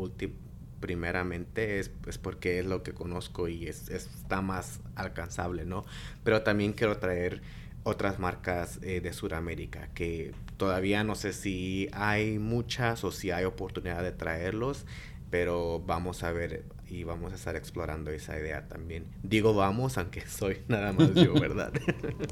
primeramente 0.80 1.78
es, 1.78 1.90
porque 2.20 2.58
es 2.58 2.66
lo 2.66 2.82
que 2.82 2.92
conozco 2.92 3.48
y 3.48 3.66
es, 3.66 3.88
está 3.88 4.42
más 4.42 4.80
alcanzable, 4.94 5.64
¿no? 5.64 5.86
Pero 6.22 6.42
también 6.42 6.72
quiero 6.72 6.98
traer 6.98 7.40
otras 7.84 8.18
marcas 8.18 8.78
eh, 8.82 9.00
de 9.00 9.12
Sudamérica 9.12 9.88
que 9.94 10.32
todavía 10.56 11.04
no 11.04 11.14
sé 11.14 11.32
si 11.32 11.88
hay 11.92 12.38
muchas 12.38 13.04
o 13.04 13.10
si 13.10 13.30
hay 13.30 13.44
oportunidad 13.44 14.02
de 14.02 14.12
traerlos, 14.12 14.86
pero 15.30 15.80
vamos 15.86 16.22
a 16.22 16.32
ver 16.32 16.64
y 16.90 17.04
vamos 17.04 17.32
a 17.32 17.34
estar 17.34 17.54
explorando 17.54 18.10
esa 18.10 18.38
idea 18.38 18.66
también. 18.66 19.06
Digo 19.22 19.54
vamos, 19.54 19.98
aunque 19.98 20.20
soy 20.26 20.62
nada 20.68 20.92
más 20.92 21.14
yo, 21.14 21.34
¿verdad? 21.34 21.72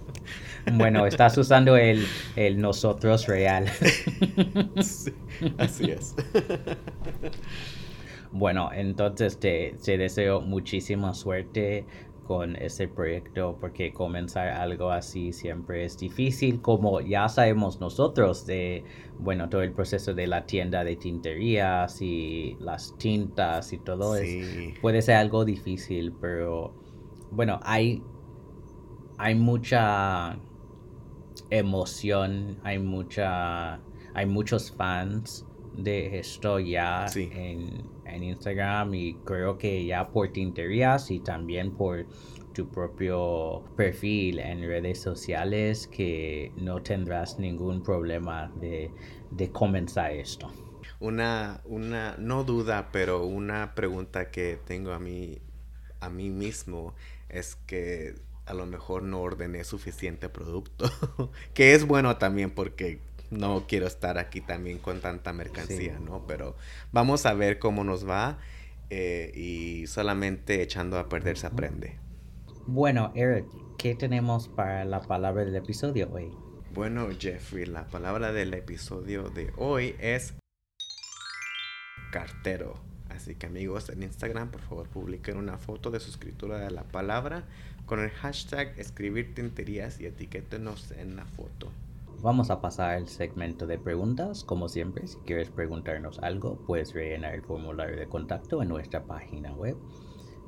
bueno, 0.73 1.07
estás 1.07 1.37
usando 1.39 1.77
el, 1.77 2.07
el 2.37 2.61
nosotros 2.61 3.27
real. 3.27 3.67
así 5.59 5.91
es. 5.91 6.15
Bueno, 8.39 8.71
entonces 8.71 9.39
te, 9.41 9.75
deseo 9.87 10.43
muchísima 10.43 11.15
suerte 11.15 11.87
con 12.27 12.57
ese 12.57 12.89
proyecto 12.89 13.57
porque 13.61 13.93
comenzar 13.93 14.49
algo 14.49 14.91
así 14.91 15.33
siempre 15.33 15.85
es 15.85 15.99
difícil 15.99 16.61
como 16.61 17.01
ya 17.01 17.29
sabemos 17.29 17.81
nosotros 17.81 18.47
de 18.47 18.85
bueno 19.19 19.49
todo 19.49 19.63
el 19.63 19.73
proceso 19.73 20.15
de 20.15 20.27
la 20.27 20.47
tienda 20.47 20.85
de 20.85 20.97
tinterías 20.97 22.03
y 22.03 22.57
las 22.61 22.97
tintas 22.99 23.73
y 23.73 23.79
todo 23.79 24.17
eso 24.17 24.49
puede 24.81 25.03
ser 25.03 25.17
algo 25.17 25.45
difícil 25.45 26.13
pero 26.21 26.75
bueno 27.31 27.61
hay 27.63 28.03
hay 29.19 29.35
mucha 29.35 30.39
emoción, 31.51 32.59
hay 32.63 32.79
mucha, 32.79 33.81
hay 34.15 34.27
muchos 34.27 34.73
fans 34.73 35.47
de 35.77 36.19
esto 36.19 36.59
ya 36.59 37.07
en, 37.15 37.83
en, 38.07 38.23
Instagram 38.23 38.95
y 38.95 39.15
creo 39.25 39.59
que 39.59 39.85
ya 39.85 40.09
por 40.09 40.33
tinterías 40.33 41.11
y 41.11 41.21
también 41.21 41.73
por 41.73 42.07
tu 42.55 42.69
propio 42.69 43.63
perfil 43.77 44.39
en 44.39 44.63
redes 44.63 45.01
sociales 45.01 45.87
que 45.87 46.53
no 46.57 46.83
tendrás 46.83 47.39
ningún 47.39 47.83
problema 47.83 48.51
de, 48.61 48.91
de 49.31 49.51
comenzar 49.51 50.13
esto. 50.13 50.51
Una, 50.99 51.61
una, 51.67 52.17
no 52.19 52.45
duda, 52.45 52.89
pero 52.91 53.27
una 53.27 53.75
pregunta 53.75 54.31
que 54.31 54.59
tengo 54.65 54.93
a 54.93 54.99
mí, 54.99 55.39
a 56.01 56.09
mí 56.09 56.31
mismo 56.31 56.95
es 57.29 57.57
que 57.67 58.15
a 58.47 58.55
lo 58.55 58.65
mejor 58.65 59.03
no 59.03 59.21
ordené 59.21 59.65
suficiente 59.65 60.31
producto, 60.31 60.91
que 61.55 61.75
es 61.75 61.87
bueno 61.87 62.17
también 62.17 62.51
porque 62.51 63.01
no 63.31 63.67
quiero 63.67 63.87
estar 63.87 64.19
aquí 64.19 64.41
también 64.41 64.79
con 64.79 65.01
tanta 65.01 65.33
mercancía, 65.33 65.99
¿no? 65.99 66.27
Pero 66.27 66.57
vamos 66.93 67.27
a 67.27 67.35
ver 67.35 67.59
cómo 67.59 67.85
nos 67.85 68.09
va 68.09 68.39
eh, 68.91 69.33
y 69.35 69.87
solamente 69.87 70.63
echando 70.63 70.99
a 70.99 71.09
perder 71.09 71.37
se 71.39 71.47
aprende. 71.47 71.99
Bueno, 72.67 73.13
Eric, 73.15 73.47
¿qué 73.79 73.95
tenemos 73.95 74.49
para 74.49 74.85
la 74.85 75.03
palabra 75.03 75.45
del 75.45 75.57
episodio 75.57 76.09
hoy? 76.13 76.31
Bueno, 76.75 77.09
Jeffrey, 77.19 77.67
la 77.67 77.87
palabra 77.87 78.33
del 78.33 78.53
episodio 78.55 79.31
de 79.31 79.53
hoy 79.57 79.97
es 79.99 80.35
cartero. 82.13 82.75
Así 83.09 83.35
que 83.35 83.47
amigos 83.47 83.89
en 83.89 84.03
Instagram, 84.03 84.51
por 84.51 84.61
favor 84.61 84.89
publiquen 84.89 85.37
una 85.37 85.59
foto 85.59 85.91
de 85.91 86.01
su 86.01 86.11
escritura 86.11 86.59
de 86.59 86.71
la 86.71 86.83
palabra 86.83 87.45
con 87.87 88.01
el 88.01 88.11
hashtag 88.11 88.79
escribir 88.79 89.35
tinterías 89.35 90.01
y 90.01 90.07
etiquétenos 90.07 90.91
en 90.93 91.17
la 91.17 91.25
foto. 91.25 91.71
Vamos 92.23 92.51
a 92.51 92.61
pasar 92.61 92.95
al 92.95 93.09
segmento 93.09 93.67
de 93.67 93.79
preguntas. 93.79 94.43
Como 94.43 94.69
siempre, 94.69 95.07
si 95.07 95.19
quieres 95.19 95.51
preguntarnos 95.51 96.19
algo, 96.21 96.59
puedes 96.67 96.95
rellenar 96.95 97.35
el 97.35 97.43
formulario 97.43 97.97
de 97.97 98.09
contacto 98.09 98.63
en 98.63 98.69
nuestra 98.69 99.05
página 99.05 99.53
web 99.53 99.77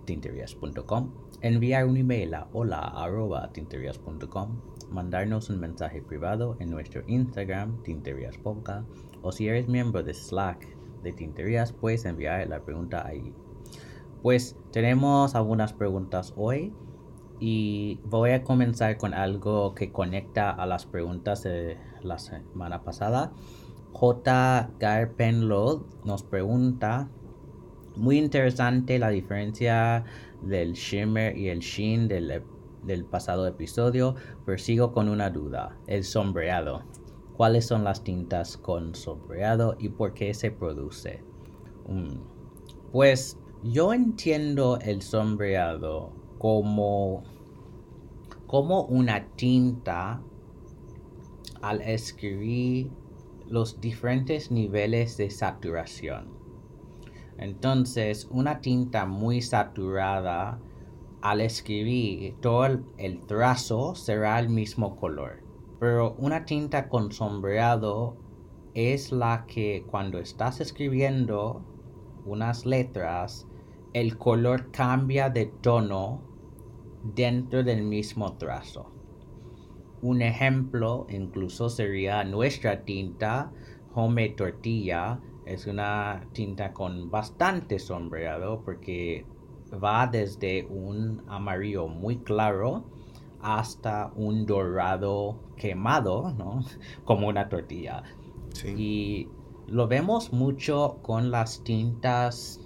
tinterias.com, 0.06 1.12
enviar 1.42 1.84
un 1.84 1.98
email 1.98 2.34
a 2.34 2.48
hola.tinterias.com, 2.54 4.60
mandarnos 4.90 5.50
un 5.50 5.60
mensaje 5.60 6.00
privado 6.00 6.56
en 6.60 6.70
nuestro 6.70 7.02
Instagram 7.06 7.82
tinteriaspodcast 7.82 8.88
o 9.20 9.32
si 9.32 9.48
eres 9.48 9.68
miembro 9.68 10.02
de 10.02 10.14
Slack 10.14 10.66
de 11.02 11.12
Tinterías, 11.12 11.74
puedes 11.74 12.06
enviar 12.06 12.48
la 12.48 12.64
pregunta 12.64 13.06
ahí. 13.06 13.34
Pues 14.22 14.56
tenemos 14.72 15.34
algunas 15.34 15.74
preguntas 15.74 16.32
hoy 16.36 16.72
y 17.40 18.00
voy 18.04 18.30
a 18.30 18.42
comenzar 18.42 18.96
con 18.96 19.14
algo 19.14 19.74
que 19.74 19.92
conecta 19.92 20.50
a 20.50 20.66
las 20.66 20.86
preguntas 20.86 21.42
de 21.42 21.76
la 22.02 22.18
semana 22.18 22.82
pasada. 22.82 23.32
J. 23.92 24.70
Garpenlow 24.78 25.86
nos 26.04 26.22
pregunta, 26.22 27.08
muy 27.96 28.18
interesante 28.18 28.98
la 28.98 29.10
diferencia 29.10 30.04
del 30.42 30.72
shimmer 30.72 31.36
y 31.36 31.48
el 31.48 31.60
sheen 31.60 32.08
del, 32.08 32.42
del 32.84 33.04
pasado 33.04 33.46
episodio, 33.46 34.14
pero 34.44 34.58
sigo 34.58 34.92
con 34.92 35.08
una 35.08 35.30
duda, 35.30 35.76
el 35.86 36.04
sombreado. 36.04 36.84
¿Cuáles 37.36 37.66
son 37.66 37.84
las 37.84 38.02
tintas 38.02 38.56
con 38.56 38.94
sombreado 38.94 39.76
y 39.78 39.90
por 39.90 40.12
qué 40.12 40.34
se 40.34 40.50
produce? 40.50 41.22
Mm, 41.86 42.20
pues 42.92 43.38
yo 43.62 43.92
entiendo 43.92 44.78
el 44.80 45.02
sombreado 45.02 46.17
como, 46.38 47.22
como 48.46 48.82
una 48.82 49.26
tinta 49.36 50.22
al 51.60 51.80
escribir 51.82 52.90
los 53.48 53.80
diferentes 53.80 54.50
niveles 54.50 55.16
de 55.16 55.30
saturación. 55.30 56.28
Entonces, 57.38 58.28
una 58.30 58.60
tinta 58.60 59.06
muy 59.06 59.42
saturada, 59.42 60.58
al 61.20 61.40
escribir 61.40 62.36
todo 62.40 62.66
el, 62.96 63.20
trazo 63.26 63.94
será 63.94 64.38
el 64.38 64.48
mismo 64.48 64.96
color. 64.96 65.42
Pero 65.80 66.14
una 66.18 66.44
tinta 66.44 66.88
con 66.88 67.12
sombreado 67.12 68.16
es 68.74 69.12
la 69.12 69.46
que 69.46 69.84
cuando 69.88 70.18
estás 70.18 70.60
escribiendo 70.60 71.62
unas 72.24 72.66
letras, 72.66 73.46
el 73.92 74.18
color 74.18 74.70
cambia 74.70 75.30
de 75.30 75.46
tono 75.46 76.27
dentro 77.02 77.62
del 77.62 77.82
mismo 77.82 78.36
trazo. 78.36 78.92
Un 80.00 80.22
ejemplo 80.22 81.06
incluso 81.08 81.68
sería 81.68 82.22
nuestra 82.24 82.84
tinta 82.84 83.50
Home 83.94 84.28
Tortilla. 84.30 85.20
Es 85.44 85.66
una 85.66 86.26
tinta 86.32 86.72
con 86.72 87.10
bastante 87.10 87.78
sombreado 87.78 88.62
porque 88.64 89.26
va 89.82 90.06
desde 90.06 90.66
un 90.66 91.22
amarillo 91.26 91.88
muy 91.88 92.18
claro 92.18 92.84
hasta 93.40 94.12
un 94.16 94.46
dorado 94.46 95.38
quemado, 95.56 96.32
¿no? 96.32 96.60
Como 97.04 97.28
una 97.28 97.48
tortilla. 97.48 98.02
Y 98.64 99.28
lo 99.66 99.86
vemos 99.86 100.32
mucho 100.32 100.98
con 101.02 101.30
las 101.30 101.62
tintas 101.62 102.60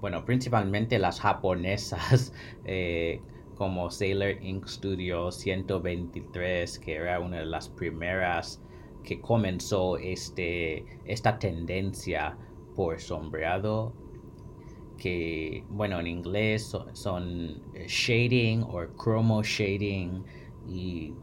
bueno, 0.00 0.24
principalmente 0.24 0.98
las 0.98 1.20
japonesas, 1.20 2.32
eh, 2.64 3.20
como 3.56 3.90
Sailor 3.90 4.42
Ink 4.42 4.66
Studio 4.66 5.32
123, 5.32 6.78
que 6.78 6.94
era 6.94 7.20
una 7.20 7.38
de 7.38 7.46
las 7.46 7.68
primeras 7.70 8.62
que 9.02 9.20
comenzó 9.20 9.96
este, 9.96 10.84
esta 11.06 11.38
tendencia 11.38 12.36
por 12.74 13.00
sombreado, 13.00 13.94
que, 14.98 15.64
bueno, 15.70 16.00
en 16.00 16.06
inglés 16.06 16.76
son, 16.92 17.62
shading 17.86 18.62
o 18.62 18.86
chromo 18.96 19.42
shading, 19.42 20.24
y 20.68 21.14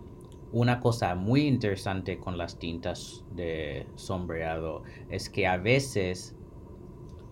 una 0.52 0.80
cosa 0.80 1.16
muy 1.16 1.48
interesante 1.48 2.18
con 2.18 2.38
las 2.38 2.58
tintas 2.58 3.24
de 3.32 3.86
sombreado 3.96 4.84
es 5.10 5.30
que 5.30 5.48
a 5.48 5.58
veces 5.58 6.36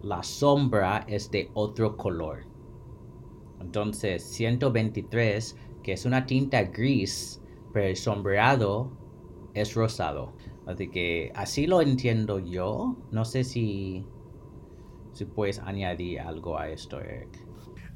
la 0.04 0.24
sombra 0.24 1.06
es 1.08 1.32
de 1.32 1.50
otro 1.54 1.98
color. 1.98 2.46
Entonces, 3.60 4.24
123, 4.24 5.56
que 5.84 5.94
es 5.94 6.06
una 6.06 6.26
tinta 6.26 6.64
gris, 6.64 7.42
pero 7.74 7.88
el 7.88 7.96
sombreado 7.96 8.92
es 9.54 9.74
rosado. 9.76 10.34
Así 10.66 10.90
que 10.90 11.32
así 11.36 11.68
lo 11.68 11.82
entiendo 11.82 12.40
yo. 12.40 12.98
No 13.12 13.26
sé 13.26 13.44
si, 13.44 14.06
si 15.14 15.26
puedes 15.26 15.60
añadir 15.60 16.22
algo 16.22 16.58
a 16.58 16.70
esto, 16.70 17.00
Eric. 17.00 17.30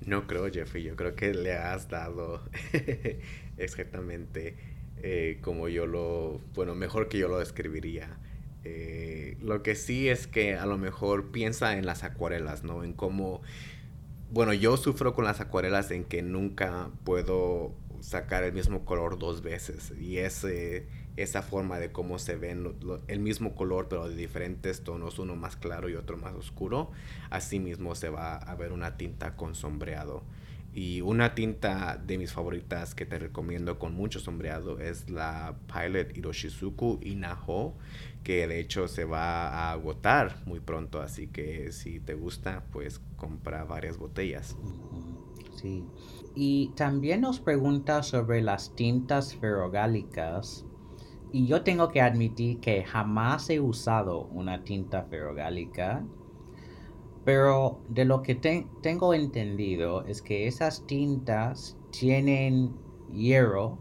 No 0.06 0.28
creo, 0.28 0.52
Jeffrey. 0.52 0.84
Yo 0.84 0.96
creo 0.96 1.16
que 1.16 1.34
le 1.34 1.54
has 1.54 1.90
dado 1.90 2.42
exactamente 3.58 4.56
eh, 4.98 5.40
como 5.42 5.68
yo 5.68 5.86
lo, 5.86 6.40
bueno, 6.54 6.76
mejor 6.76 7.08
que 7.08 7.18
yo 7.18 7.28
lo 7.28 7.40
describiría. 7.40 8.20
Eh, 8.66 9.38
lo 9.42 9.62
que 9.62 9.76
sí 9.76 10.10
es 10.10 10.26
que 10.26 10.56
a 10.56 10.66
lo 10.66 10.78
mejor 10.78 11.32
piensa 11.32 11.78
en 11.78 11.86
las 11.86 12.04
acuarelas, 12.04 12.64
¿no? 12.64 12.84
En 12.84 12.94
cómo, 12.94 13.42
bueno, 14.32 14.54
yo 14.54 14.76
sufro 14.76 15.14
con 15.14 15.24
las 15.24 15.40
acuarelas 15.40 15.92
en 15.92 16.04
que 16.04 16.24
nunca 16.24 16.90
puedo 17.04 17.74
sacar 18.02 18.44
el 18.44 18.54
mismo 18.54 18.84
color 18.84 19.18
dos 19.18 19.42
veces 19.42 19.94
y 20.00 20.18
ese, 20.18 20.88
esa 21.16 21.42
forma 21.42 21.80
de 21.80 21.92
cómo 21.92 22.20
se 22.20 22.36
ven 22.36 22.76
el 23.08 23.20
mismo 23.20 23.56
color 23.56 23.88
pero 23.88 24.10
de 24.10 24.16
diferentes 24.16 24.84
tonos, 24.84 25.18
uno 25.20 25.36
más 25.36 25.56
claro 25.56 25.88
y 25.88 25.96
otro 25.96 26.18
más 26.18 26.34
oscuro, 26.34 26.92
así 27.30 27.60
mismo 27.60 27.96
se 27.96 28.10
va 28.10 28.36
a 28.36 28.56
ver 28.56 28.72
una 28.72 28.98
tinta 28.98 29.36
con 29.36 29.56
sombreado. 29.56 30.24
Y 30.74 31.00
una 31.00 31.36
tinta 31.36 31.96
de 32.06 32.18
mis 32.18 32.34
favoritas 32.34 32.96
que 32.96 33.06
te 33.06 33.18
recomiendo 33.18 33.80
con 33.80 33.94
mucho 33.94 34.20
sombreado 34.20 34.82
es 34.82 35.10
la 35.10 35.56
Pilot 35.74 36.18
Hiroshizuku 36.18 37.00
Inaho, 37.02 37.76
que 38.26 38.46
de 38.48 38.60
hecho 38.60 38.90
se 38.90 39.06
va 39.06 39.48
a 39.48 39.72
agotar 39.72 40.42
muy 40.46 40.60
pronto, 40.60 41.00
así 41.00 41.28
que 41.28 41.72
si 41.72 42.02
te 42.02 42.16
gusta, 42.16 42.66
pues 42.74 43.00
compra 43.16 43.64
varias 43.64 43.98
botellas. 43.98 44.58
Sí. 45.56 45.86
Y 46.36 46.74
también 46.76 47.22
nos 47.22 47.40
pregunta 47.40 48.04
sobre 48.04 48.42
las 48.42 48.76
tintas 48.76 49.34
ferrogálicas. 49.36 50.66
Y 51.32 51.48
yo 51.48 51.64
tengo 51.64 51.88
que 51.90 52.02
admitir 52.02 52.60
que 52.60 52.84
jamás 52.84 53.50
he 53.50 53.62
usado 53.62 54.26
una 54.26 54.66
tinta 54.66 55.04
ferrogálica 55.04 56.04
pero 57.26 57.80
de 57.90 58.06
lo 58.06 58.22
que 58.22 58.36
tengo 58.36 59.14
entendido 59.16 60.06
es 60.06 60.22
que 60.22 60.46
esas 60.46 60.86
tintas 60.86 61.76
tienen 61.90 62.76
hierro 63.12 63.80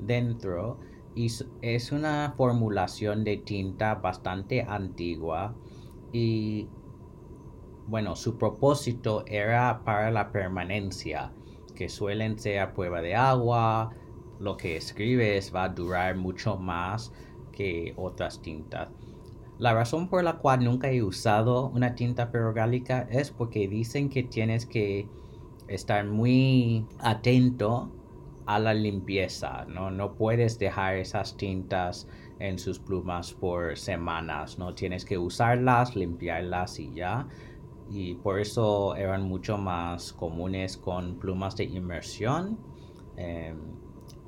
dentro 0.00 0.80
es 1.16 1.92
una 1.92 2.34
formulación 2.36 3.24
de 3.24 3.36
tinta 3.38 3.96
bastante 3.96 4.62
antigua 4.62 5.54
y 6.12 6.68
bueno, 7.86 8.14
su 8.14 8.38
propósito 8.38 9.24
era 9.26 9.82
para 9.84 10.10
la 10.10 10.30
permanencia, 10.30 11.32
que 11.74 11.88
suelen 11.88 12.38
ser 12.38 12.60
a 12.60 12.72
prueba 12.72 13.02
de 13.02 13.16
agua 13.16 13.90
lo 14.38 14.56
que 14.56 14.76
escribes 14.76 15.54
va 15.54 15.64
a 15.64 15.68
durar 15.68 16.16
mucho 16.16 16.56
más 16.56 17.12
que 17.52 17.92
otras 17.96 18.40
tintas. 18.40 18.88
La 19.58 19.74
razón 19.74 20.08
por 20.08 20.24
la 20.24 20.38
cual 20.38 20.64
nunca 20.64 20.90
he 20.90 21.02
usado 21.02 21.68
una 21.68 21.94
tinta 21.94 22.30
perrogálica 22.30 23.06
es 23.10 23.30
porque 23.30 23.68
dicen 23.68 24.08
que 24.08 24.22
tienes 24.22 24.64
que 24.64 25.06
estar 25.68 26.06
muy 26.06 26.86
atento 26.98 27.90
a 28.46 28.58
la 28.58 28.74
limpieza, 28.74 29.64
¿no? 29.66 29.90
No 29.90 30.14
puedes 30.14 30.58
dejar 30.58 30.96
esas 30.96 31.36
tintas 31.36 32.08
en 32.38 32.58
sus 32.58 32.78
plumas 32.78 33.32
por 33.32 33.76
semanas, 33.76 34.58
¿no? 34.58 34.74
Tienes 34.74 35.04
que 35.04 35.18
usarlas, 35.18 35.94
limpiarlas 35.94 36.78
y 36.78 36.92
ya. 36.94 37.28
Y 37.90 38.14
por 38.14 38.40
eso 38.40 38.94
eran 38.96 39.24
mucho 39.24 39.58
más 39.58 40.12
comunes 40.12 40.76
con 40.76 41.16
plumas 41.18 41.56
de 41.56 41.64
inmersión. 41.64 42.58
Em, 43.16 43.58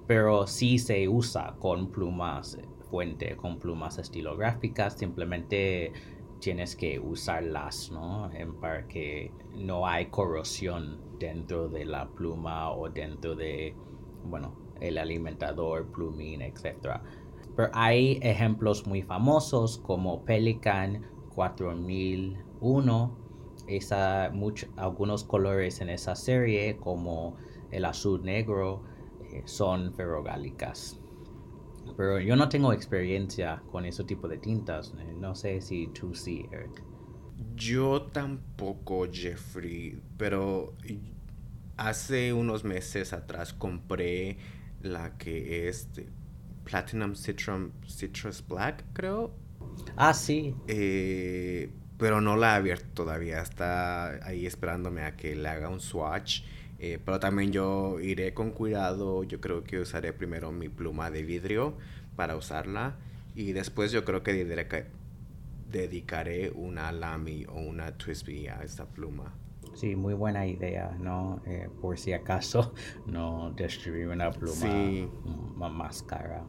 pero 0.06 0.46
sí 0.46 0.78
se 0.78 1.08
usa 1.08 1.54
con 1.58 1.90
plumas 1.90 2.58
fuente, 2.90 3.36
con 3.36 3.58
plumas 3.58 3.98
estilográficas. 3.98 4.98
Simplemente 4.98 5.92
tienes 6.40 6.76
que 6.76 6.98
usarlas, 6.98 7.90
¿no? 7.92 8.28
para 8.60 8.86
que 8.88 9.30
no 9.54 9.86
hay 9.86 10.06
corrosión 10.06 10.98
dentro 11.18 11.68
de 11.68 11.84
la 11.84 12.08
pluma 12.08 12.72
o 12.72 12.90
dentro 12.90 13.36
de, 13.36 13.74
bueno, 14.24 14.54
el 14.80 14.98
alimentador, 14.98 15.86
plumín, 15.92 16.42
etc. 16.42 17.00
Pero 17.56 17.70
hay 17.72 18.18
ejemplos 18.22 18.86
muy 18.86 19.02
famosos 19.02 19.78
como 19.78 20.24
Pelican 20.24 21.06
4001, 21.34 23.18
esa, 23.68 24.32
algunos 24.76 25.24
colores 25.24 25.80
en 25.80 25.88
esa 25.88 26.14
serie 26.16 26.76
como 26.76 27.36
el 27.70 27.84
azul 27.84 28.22
negro 28.22 28.82
eh, 29.32 29.42
son 29.46 29.94
ferrogálicas. 29.94 30.98
Pero 31.96 32.20
yo 32.20 32.36
no 32.36 32.48
tengo 32.48 32.72
experiencia 32.72 33.62
con 33.70 33.84
ese 33.84 34.04
tipo 34.04 34.28
de 34.28 34.38
tintas. 34.38 34.94
Eh, 34.98 35.14
no 35.18 35.34
sé 35.34 35.60
si 35.60 35.88
tú 35.88 36.14
sí, 36.14 36.46
Eric. 36.50 36.82
Yo 37.54 38.02
tampoco, 38.12 39.06
Jeffrey. 39.10 40.00
Pero 40.16 40.74
hace 41.76 42.32
unos 42.32 42.64
meses 42.64 43.12
atrás 43.12 43.52
compré 43.52 44.38
la 44.82 45.16
que 45.16 45.68
es 45.68 45.88
Platinum 46.64 47.14
Citrus 47.14 48.44
Black, 48.46 48.84
creo. 48.92 49.32
Ah, 49.96 50.14
sí. 50.14 50.54
Eh, 50.68 51.70
pero 51.98 52.20
no 52.20 52.36
la 52.36 52.54
he 52.54 52.56
abierto 52.56 52.86
todavía. 52.94 53.40
Está 53.40 54.26
ahí 54.26 54.46
esperándome 54.46 55.02
a 55.02 55.16
que 55.16 55.34
le 55.34 55.48
haga 55.48 55.68
un 55.68 55.80
swatch. 55.80 56.42
Eh, 56.78 56.98
pero 57.04 57.20
también 57.20 57.52
yo 57.52 58.00
iré 58.00 58.34
con 58.34 58.50
cuidado. 58.50 59.24
Yo 59.24 59.40
creo 59.40 59.64
que 59.64 59.78
usaré 59.78 60.12
primero 60.12 60.52
mi 60.52 60.68
pluma 60.68 61.10
de 61.10 61.22
vidrio 61.22 61.76
para 62.16 62.36
usarla. 62.36 62.96
Y 63.34 63.52
después 63.52 63.92
yo 63.92 64.04
creo 64.04 64.22
que 64.22 64.44
dedicaré 65.70 66.50
una 66.50 66.92
Lamy 66.92 67.46
o 67.48 67.60
una 67.60 67.96
Twisby 67.96 68.48
a 68.48 68.62
esta 68.62 68.84
pluma. 68.84 69.32
Sí, 69.74 69.96
muy 69.96 70.14
buena 70.14 70.46
idea, 70.46 70.96
¿no? 71.00 71.42
Eh, 71.46 71.68
por 71.80 71.98
si 71.98 72.12
acaso 72.12 72.74
no 73.06 73.52
destruir 73.56 74.08
una 74.08 74.30
pluma 74.30 75.68
más 75.70 76.02
cara. 76.02 76.44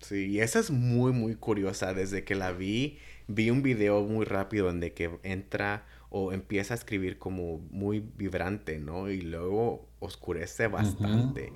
Sí, 0.00 0.26
y 0.26 0.40
esa 0.40 0.60
es 0.60 0.70
muy, 0.70 1.12
muy 1.12 1.34
curiosa. 1.34 1.92
Desde 1.92 2.24
que 2.24 2.34
la 2.34 2.52
vi, 2.52 2.98
vi 3.26 3.50
un 3.50 3.62
video 3.62 4.02
muy 4.02 4.24
rápido 4.24 4.66
donde 4.66 4.92
que 4.92 5.18
entra 5.22 5.86
o 6.10 6.32
empieza 6.32 6.74
a 6.74 6.76
escribir 6.76 7.18
como 7.18 7.58
muy 7.70 8.00
vibrante, 8.00 8.78
¿no? 8.78 9.10
Y 9.10 9.20
luego 9.20 9.88
oscurece 10.00 10.68
bastante. 10.68 11.52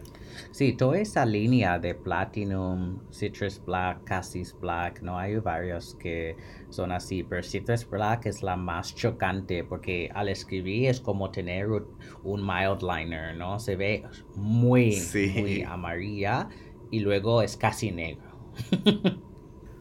Sí, 0.50 0.74
toda 0.74 0.98
esa 0.98 1.24
línea 1.24 1.78
de 1.78 1.94
Platinum, 1.94 3.00
Citrus 3.12 3.64
Black, 3.64 4.04
Cassis 4.04 4.54
Black, 4.60 5.00
¿no? 5.00 5.18
Hay 5.18 5.36
varios 5.36 5.94
que 5.94 6.36
son 6.68 6.92
así, 6.92 7.22
pero 7.22 7.42
Citrus 7.42 7.88
Black 7.88 8.26
es 8.26 8.42
la 8.42 8.56
más 8.56 8.94
chocante 8.94 9.64
porque 9.64 10.10
al 10.14 10.28
escribir 10.28 10.90
es 10.90 11.00
como 11.00 11.30
tener 11.30 11.68
un 11.68 12.46
mild 12.46 12.82
liner, 12.82 13.36
¿no? 13.36 13.58
Se 13.58 13.76
ve 13.76 14.04
muy, 14.34 15.00
muy 15.34 15.62
amarilla 15.62 16.48
y 16.90 17.00
luego 17.00 17.42
es 17.42 17.56
casi 17.56 17.90
negro. 17.90 18.52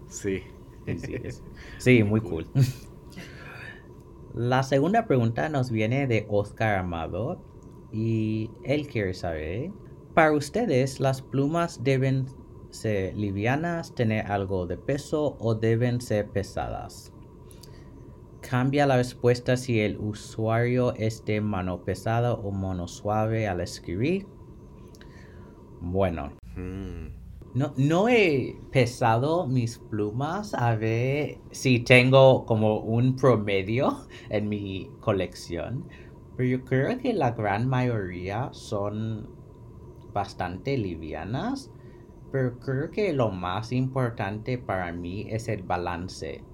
sí. 0.08 0.44
Sí, 1.78 2.04
muy 2.04 2.22
cool. 2.22 2.48
La 4.34 4.64
segunda 4.64 5.08
pregunta 5.08 5.50
nos 5.50 5.72
viene 5.72 6.08
de 6.08 6.26
Oscar 6.30 6.78
Amado 6.78 7.42
y 7.92 8.50
él 8.64 8.88
quiere 8.88 9.14
saber, 9.14 9.72
para 10.14 10.32
ustedes 10.32 11.02
las 11.02 11.22
plumas 11.22 11.84
deben 11.84 12.28
ser 12.70 13.16
livianas, 13.18 13.94
tener 13.94 14.32
algo 14.32 14.68
de 14.68 14.78
peso 14.78 15.36
o 15.40 15.56
deben 15.56 16.00
ser 16.00 16.30
pesadas. 16.30 17.12
Cambia 18.40 18.86
la 18.86 18.98
respuesta 18.98 19.58
si 19.58 19.82
el 19.82 19.98
usuario 19.98 20.94
es 20.96 21.26
de 21.26 21.42
mano 21.42 21.84
pesada 21.84 22.34
o 22.34 22.52
mano 22.52 22.88
suave 22.88 23.48
al 23.48 23.60
escribir. 23.60 24.28
Bueno, 25.82 26.32
hmm. 26.56 27.21
No, 27.54 28.08
he 28.08 28.58
pesado 28.72 29.46
mis 29.46 29.78
plumas 29.78 30.54
a 30.54 30.74
ver 30.76 31.38
si 31.52 31.80
tengo 31.80 32.46
como 32.46 32.80
un 32.80 33.18
promedio 33.18 34.08
en 34.30 34.48
mi 34.48 34.90
colección, 35.02 35.86
pero 36.38 36.48
yo 36.48 36.64
creo 36.64 36.98
que 36.98 37.14
la 37.14 37.32
gran 37.32 37.68
mayoría 37.68 38.48
son 38.54 39.30
bastante 40.14 40.78
livianas, 40.78 41.70
pero 42.32 42.58
creo 42.60 42.90
que 42.90 43.12
lo 43.12 43.32
más 43.32 43.74
importante 43.74 44.58
para 44.58 44.94
mí 44.94 45.28
es 45.30 45.50
el 45.50 45.64
balance. 45.64 46.46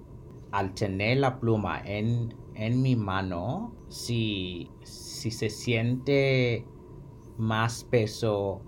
Al 0.51 0.73
tener 0.73 1.17
la 1.17 1.39
pluma 1.39 1.79
en, 1.85 2.33
mi 2.81 2.95
mano, 2.95 3.75
si, 3.87 4.71
si 4.81 5.29
se 5.29 5.51
siente 5.51 6.65
más 7.37 7.83
peso 7.83 8.63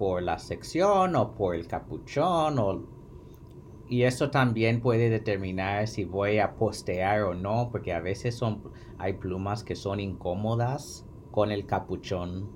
por 0.00 0.22
la 0.22 0.38
sección 0.38 1.14
o 1.14 1.34
por 1.34 1.54
el 1.54 1.66
capuchón 1.66 2.58
o 2.58 2.88
y 3.86 4.04
eso 4.04 4.30
también 4.30 4.80
puede 4.80 5.10
determinar 5.10 5.88
si 5.88 6.04
voy 6.04 6.38
a 6.38 6.54
postear 6.54 7.24
o 7.24 7.34
no 7.34 7.68
porque 7.70 7.92
a 7.92 8.00
veces 8.00 8.34
son 8.34 8.62
hay 8.96 9.12
plumas 9.12 9.62
que 9.62 9.76
son 9.76 10.00
incómodas 10.00 11.04
con 11.30 11.52
el 11.52 11.66
capuchón 11.66 12.48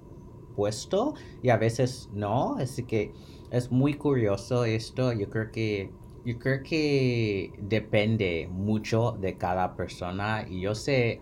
puesto 0.57 1.13
y 1.43 1.51
a 1.51 1.59
veces 1.59 2.09
no 2.15 2.57
así 2.57 2.85
que 2.85 3.13
es 3.51 3.71
muy 3.71 3.93
curioso 3.95 4.65
esto. 4.65 5.13
Yo 5.13 5.29
creo 5.29 5.51
que 5.53 5.93
yo 6.25 6.39
creo 6.39 6.63
que 6.63 7.53
depende 7.59 8.49
mucho 8.51 9.13
de 9.21 9.37
cada 9.37 9.77
persona 9.77 10.47
y 10.49 10.63
yo 10.63 10.75
sé 10.75 11.21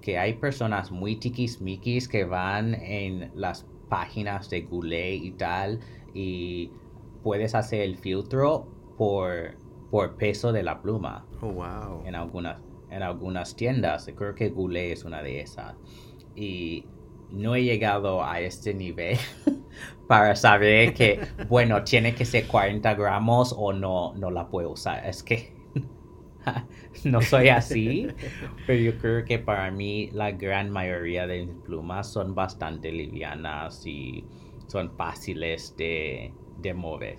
que 0.00 0.16
hay 0.16 0.34
personas 0.38 0.90
muy 0.90 1.16
tiquismiquis 1.16 2.08
que 2.08 2.24
van 2.24 2.74
en 2.74 3.30
las 3.34 3.66
páginas 3.90 4.48
de 4.48 4.62
Goulet 4.62 5.22
y 5.22 5.32
tal 5.32 5.80
y 6.14 6.70
puedes 7.22 7.54
hacer 7.54 7.82
el 7.82 7.96
filtro 7.96 8.66
por, 8.96 9.56
por 9.90 10.16
peso 10.16 10.52
de 10.52 10.62
la 10.62 10.80
pluma. 10.80 11.26
Oh, 11.42 11.52
wow. 11.52 12.02
En 12.06 12.14
algunas, 12.14 12.58
en 12.90 13.02
algunas 13.02 13.54
tiendas. 13.54 14.10
Creo 14.16 14.34
que 14.34 14.48
Goulet 14.48 14.92
es 14.92 15.04
una 15.04 15.22
de 15.22 15.40
esas. 15.40 15.74
Y 16.34 16.86
no 17.30 17.54
he 17.54 17.62
llegado 17.62 18.24
a 18.24 18.40
este 18.40 18.72
nivel 18.74 19.18
para 20.08 20.34
saber 20.36 20.94
que, 20.94 21.20
bueno, 21.48 21.84
tiene 21.84 22.14
que 22.14 22.24
ser 22.24 22.46
40 22.46 22.94
gramos 22.94 23.54
o 23.56 23.72
no, 23.72 24.14
no 24.14 24.30
la 24.30 24.48
puedo 24.48 24.70
usar. 24.70 25.06
Es 25.06 25.22
que 25.22 25.59
no 27.04 27.22
soy 27.22 27.48
así, 27.48 28.08
pero 28.66 28.80
yo 28.80 28.98
creo 28.98 29.24
que 29.24 29.38
para 29.38 29.70
mí 29.70 30.10
la 30.12 30.32
gran 30.32 30.70
mayoría 30.70 31.26
de 31.26 31.46
mis 31.46 31.54
plumas 31.64 32.10
son 32.10 32.34
bastante 32.34 32.92
livianas 32.92 33.86
y 33.86 34.24
son 34.66 34.96
fáciles 34.96 35.74
de, 35.76 36.32
de 36.58 36.74
mover 36.74 37.18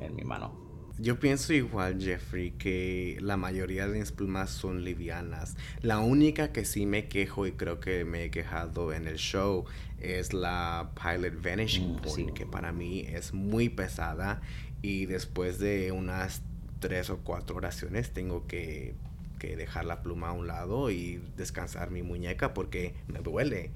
en 0.00 0.14
mi 0.14 0.24
mano. 0.24 0.66
Yo 0.98 1.20
pienso 1.20 1.52
igual, 1.52 2.00
Jeffrey, 2.00 2.52
que 2.52 3.18
la 3.20 3.36
mayoría 3.36 3.86
de 3.86 3.98
mis 3.98 4.12
plumas 4.12 4.48
son 4.48 4.82
livianas. 4.82 5.54
La 5.82 5.98
única 5.98 6.52
que 6.52 6.64
sí 6.64 6.86
me 6.86 7.06
quejo 7.06 7.46
y 7.46 7.52
creo 7.52 7.80
que 7.80 8.06
me 8.06 8.24
he 8.24 8.30
quejado 8.30 8.94
en 8.94 9.06
el 9.06 9.16
show 9.16 9.66
es 9.98 10.32
la 10.32 10.92
Pilot 10.94 11.42
Vanishing 11.42 11.96
mm, 11.96 11.96
Point, 11.96 12.30
que 12.32 12.46
para 12.46 12.72
mí 12.72 13.00
es 13.00 13.34
muy 13.34 13.68
pesada 13.68 14.40
y 14.80 15.04
después 15.04 15.58
de 15.58 15.92
unas 15.92 16.42
tres 16.80 17.10
o 17.10 17.18
cuatro 17.18 17.56
oraciones 17.56 18.12
tengo 18.12 18.46
que, 18.46 18.94
dejar 19.40 19.84
la 19.84 20.02
pluma 20.02 20.30
a 20.30 20.32
un 20.32 20.48
lado 20.48 20.90
y 20.90 21.22
descansar 21.36 21.92
mi 21.92 22.02
muñeca 22.02 22.52
porque 22.52 22.94
me 23.06 23.20
duele. 23.20 23.70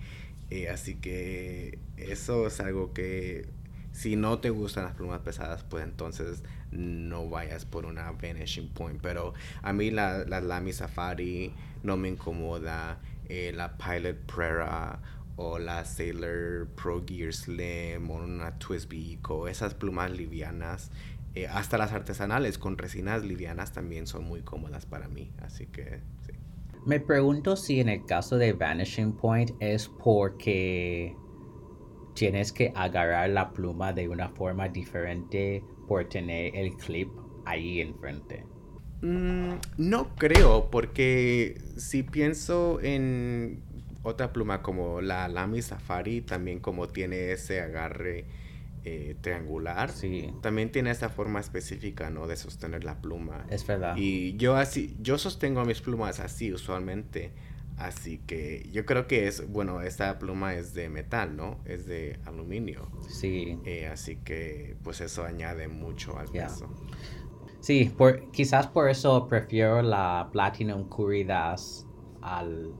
Eh, 0.51 0.69
así 0.69 0.97
que 0.97 1.79
eso 1.97 2.49
es 2.49 2.59
algo 2.59 2.93
que 2.93 3.47
si 3.93 4.17
no 4.17 4.41
te 4.41 4.51
gustan 4.51 4.83
las 4.83 4.95
plumas 4.95 5.21
pesadas, 5.21 5.63
pues 5.63 5.85
entonces 5.85 6.43
no 6.73 7.29
vayas 7.29 7.67
por 7.67 7.87
una 7.87 8.11
vanishing 8.11 8.69
point. 8.71 9.01
Pero 9.01 9.33
a 9.63 9.73
mí 9.73 9.93
la, 9.93 10.25
la 10.25 10.41
Lamy 10.41 10.73
Safari 10.73 11.55
no 11.85 11.97
me 11.97 12.09
incomoda. 12.09 12.99
Eh, 13.33 13.53
la 13.55 13.79
Pilot 13.79 14.17
Prera 14.27 14.99
o 15.37 15.57
la 15.61 15.85
Sailor 15.85 16.67
Pro 16.75 17.01
Gear 17.07 17.33
Slim 17.33 18.11
o 18.11 18.15
una 18.15 18.59
Twist 18.59 18.93
Eco, 18.93 19.47
esas 19.47 19.73
plumas 19.73 20.11
livianas, 20.11 20.91
eh, 21.35 21.47
hasta 21.47 21.79
las 21.79 21.93
artesanales 21.93 22.59
con 22.59 22.77
resinas 22.77 23.25
livianas 23.25 23.73
también 23.73 24.07
son 24.07 24.25
muy 24.25 24.43
cómodas 24.43 24.87
para 24.87 25.09
mí, 25.09 25.33
así 25.41 25.67
que 25.67 26.01
sí. 26.27 26.33
Me 26.87 26.99
pregunto 26.99 27.57
si 27.57 27.81
en 27.81 27.89
el 27.89 28.05
caso 28.07 28.37
de 28.37 28.53
Vanishing 28.53 29.13
Point 29.13 29.53
es 29.61 29.89
porque 29.89 31.15
tienes 32.15 32.53
que 32.53 32.73
agarrar 32.75 33.31
la 33.31 33.51
pluma 33.53 33.93
de 33.93 34.09
una 34.09 34.29
forma 34.31 34.69
diferente 34.69 35.63
por 35.87 36.09
tener 36.09 36.57
el 36.57 36.75
clip 36.77 37.09
ahí 37.45 37.81
enfrente. 37.81 38.45
Mm, 39.03 39.55
no 39.79 40.15
creo, 40.17 40.71
porque 40.71 41.61
si 41.77 42.03
pienso 42.03 42.81
en 42.83 43.63
otra 44.03 44.33
pluma 44.33 44.63
como 44.63 45.01
la 45.01 45.29
Lamy 45.29 45.63
Safari, 45.63 46.23
también 46.23 46.61
como 46.61 46.89
tiene 46.89 47.33
ese 47.33 47.61
agarre 47.61 48.25
eh, 48.85 49.17
triangular, 49.21 49.91
Sí, 49.91 50.31
también 50.43 50.73
tiene 50.73 50.91
esa 50.91 51.09
forma 51.09 51.41
específica, 51.41 52.11
¿no? 52.11 52.27
De 52.27 52.37
sostener 52.37 52.85
la 52.85 53.01
pluma. 53.01 53.47
es 53.51 53.67
verdad. 53.67 53.97
Y 53.97 54.37
yo 54.37 54.57
así, 54.57 54.97
yo 55.01 55.19
sostengo 55.19 55.65
mis 55.65 55.81
plumas 55.81 56.21
así 56.21 56.53
usualmente. 56.53 57.33
Así 57.77 58.19
que 58.27 58.69
yo 58.73 58.85
creo 58.85 59.07
que 59.07 59.27
es, 59.27 59.51
bueno, 59.51 59.81
esta 59.81 60.19
pluma 60.19 60.55
es 60.55 60.75
de 60.75 60.91
metal, 60.91 61.35
¿no? 61.37 61.59
Es 61.65 61.87
de 61.87 62.19
aluminio. 62.27 62.89
Sí, 63.09 63.59
Eh, 63.65 63.87
así 63.87 64.17
que 64.17 64.77
pues 64.83 65.01
eso 65.01 65.25
añade 65.25 65.69
mucho 65.69 66.19
al 66.19 66.29
peso. 66.29 66.69
sí, 67.61 67.85
por, 67.97 68.31
quizás 68.31 68.67
por 68.67 68.89
eso 68.89 69.27
prefiero 69.29 69.83
la 69.83 70.29
Platinum 70.33 70.89
Curidas 70.89 71.87
al, 72.21 72.73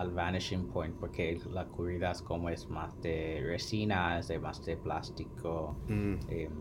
al 0.00 0.10
Vanishing 0.12 0.66
Point, 0.68 0.96
porque 0.98 1.38
la 1.52 1.66
Curidas 1.66 2.22
como 2.22 2.48
es 2.50 2.68
más 2.68 3.00
de 3.02 3.40
resina, 3.44 4.18
es 4.18 4.28
de 4.28 4.38
más 4.38 4.64
de 4.64 4.76
plástico, 4.76 5.76
Mm, 5.88 6.14
em, 6.28 6.52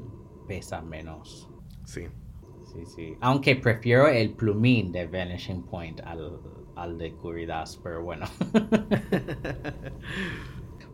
pesa 0.47 0.81
menos. 0.81 1.49
sí. 1.85 2.01
Sí, 2.65 2.85
sí. 2.85 3.17
Aunque 3.21 3.55
prefiero 3.55 4.07
el 4.07 4.35
plumín 4.35 4.91
de 4.91 5.07
Vanishing 5.07 5.63
Point 5.63 6.01
al, 6.01 6.39
al 6.75 6.97
de 6.99 7.13
Curidas, 7.15 7.79
pero 7.81 8.03
bueno. 8.03 8.27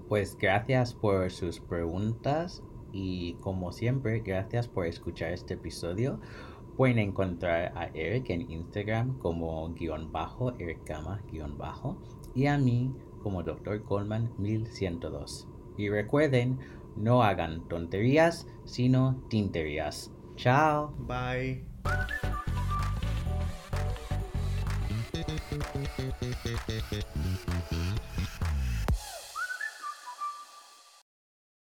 Pues 0.07 0.37
gracias 0.37 0.93
por 0.93 1.31
sus 1.31 1.59
preguntas 1.59 2.63
y 2.91 3.33
como 3.41 3.71
siempre, 3.71 4.19
gracias 4.19 4.67
por 4.67 4.85
escuchar 4.85 5.33
este 5.33 5.55
episodio. 5.55 6.19
Pueden 6.77 6.99
encontrar 6.99 7.73
a 7.75 7.87
Eric 7.93 8.29
en 8.29 8.49
Instagram 8.51 9.17
como 9.17 9.67
guion 9.73 10.11
bajo, 10.11 10.53
Eric 10.59 10.85
Gama 10.85 11.21
guion 11.31 11.57
bajo, 11.57 11.97
y 12.35 12.47
a 12.47 12.57
mí 12.57 12.93
como 13.23 13.41
Dr. 13.41 13.81
Coleman 13.83 14.31
1102. 14.37 15.47
Y 15.77 15.89
recuerden, 15.89 16.59
no 16.95 17.23
hagan 17.23 17.67
tonterías, 17.67 18.47
sino 18.65 19.23
tinterías. 19.29 20.11
Chao. 20.35 20.93
Bye. 20.99 21.65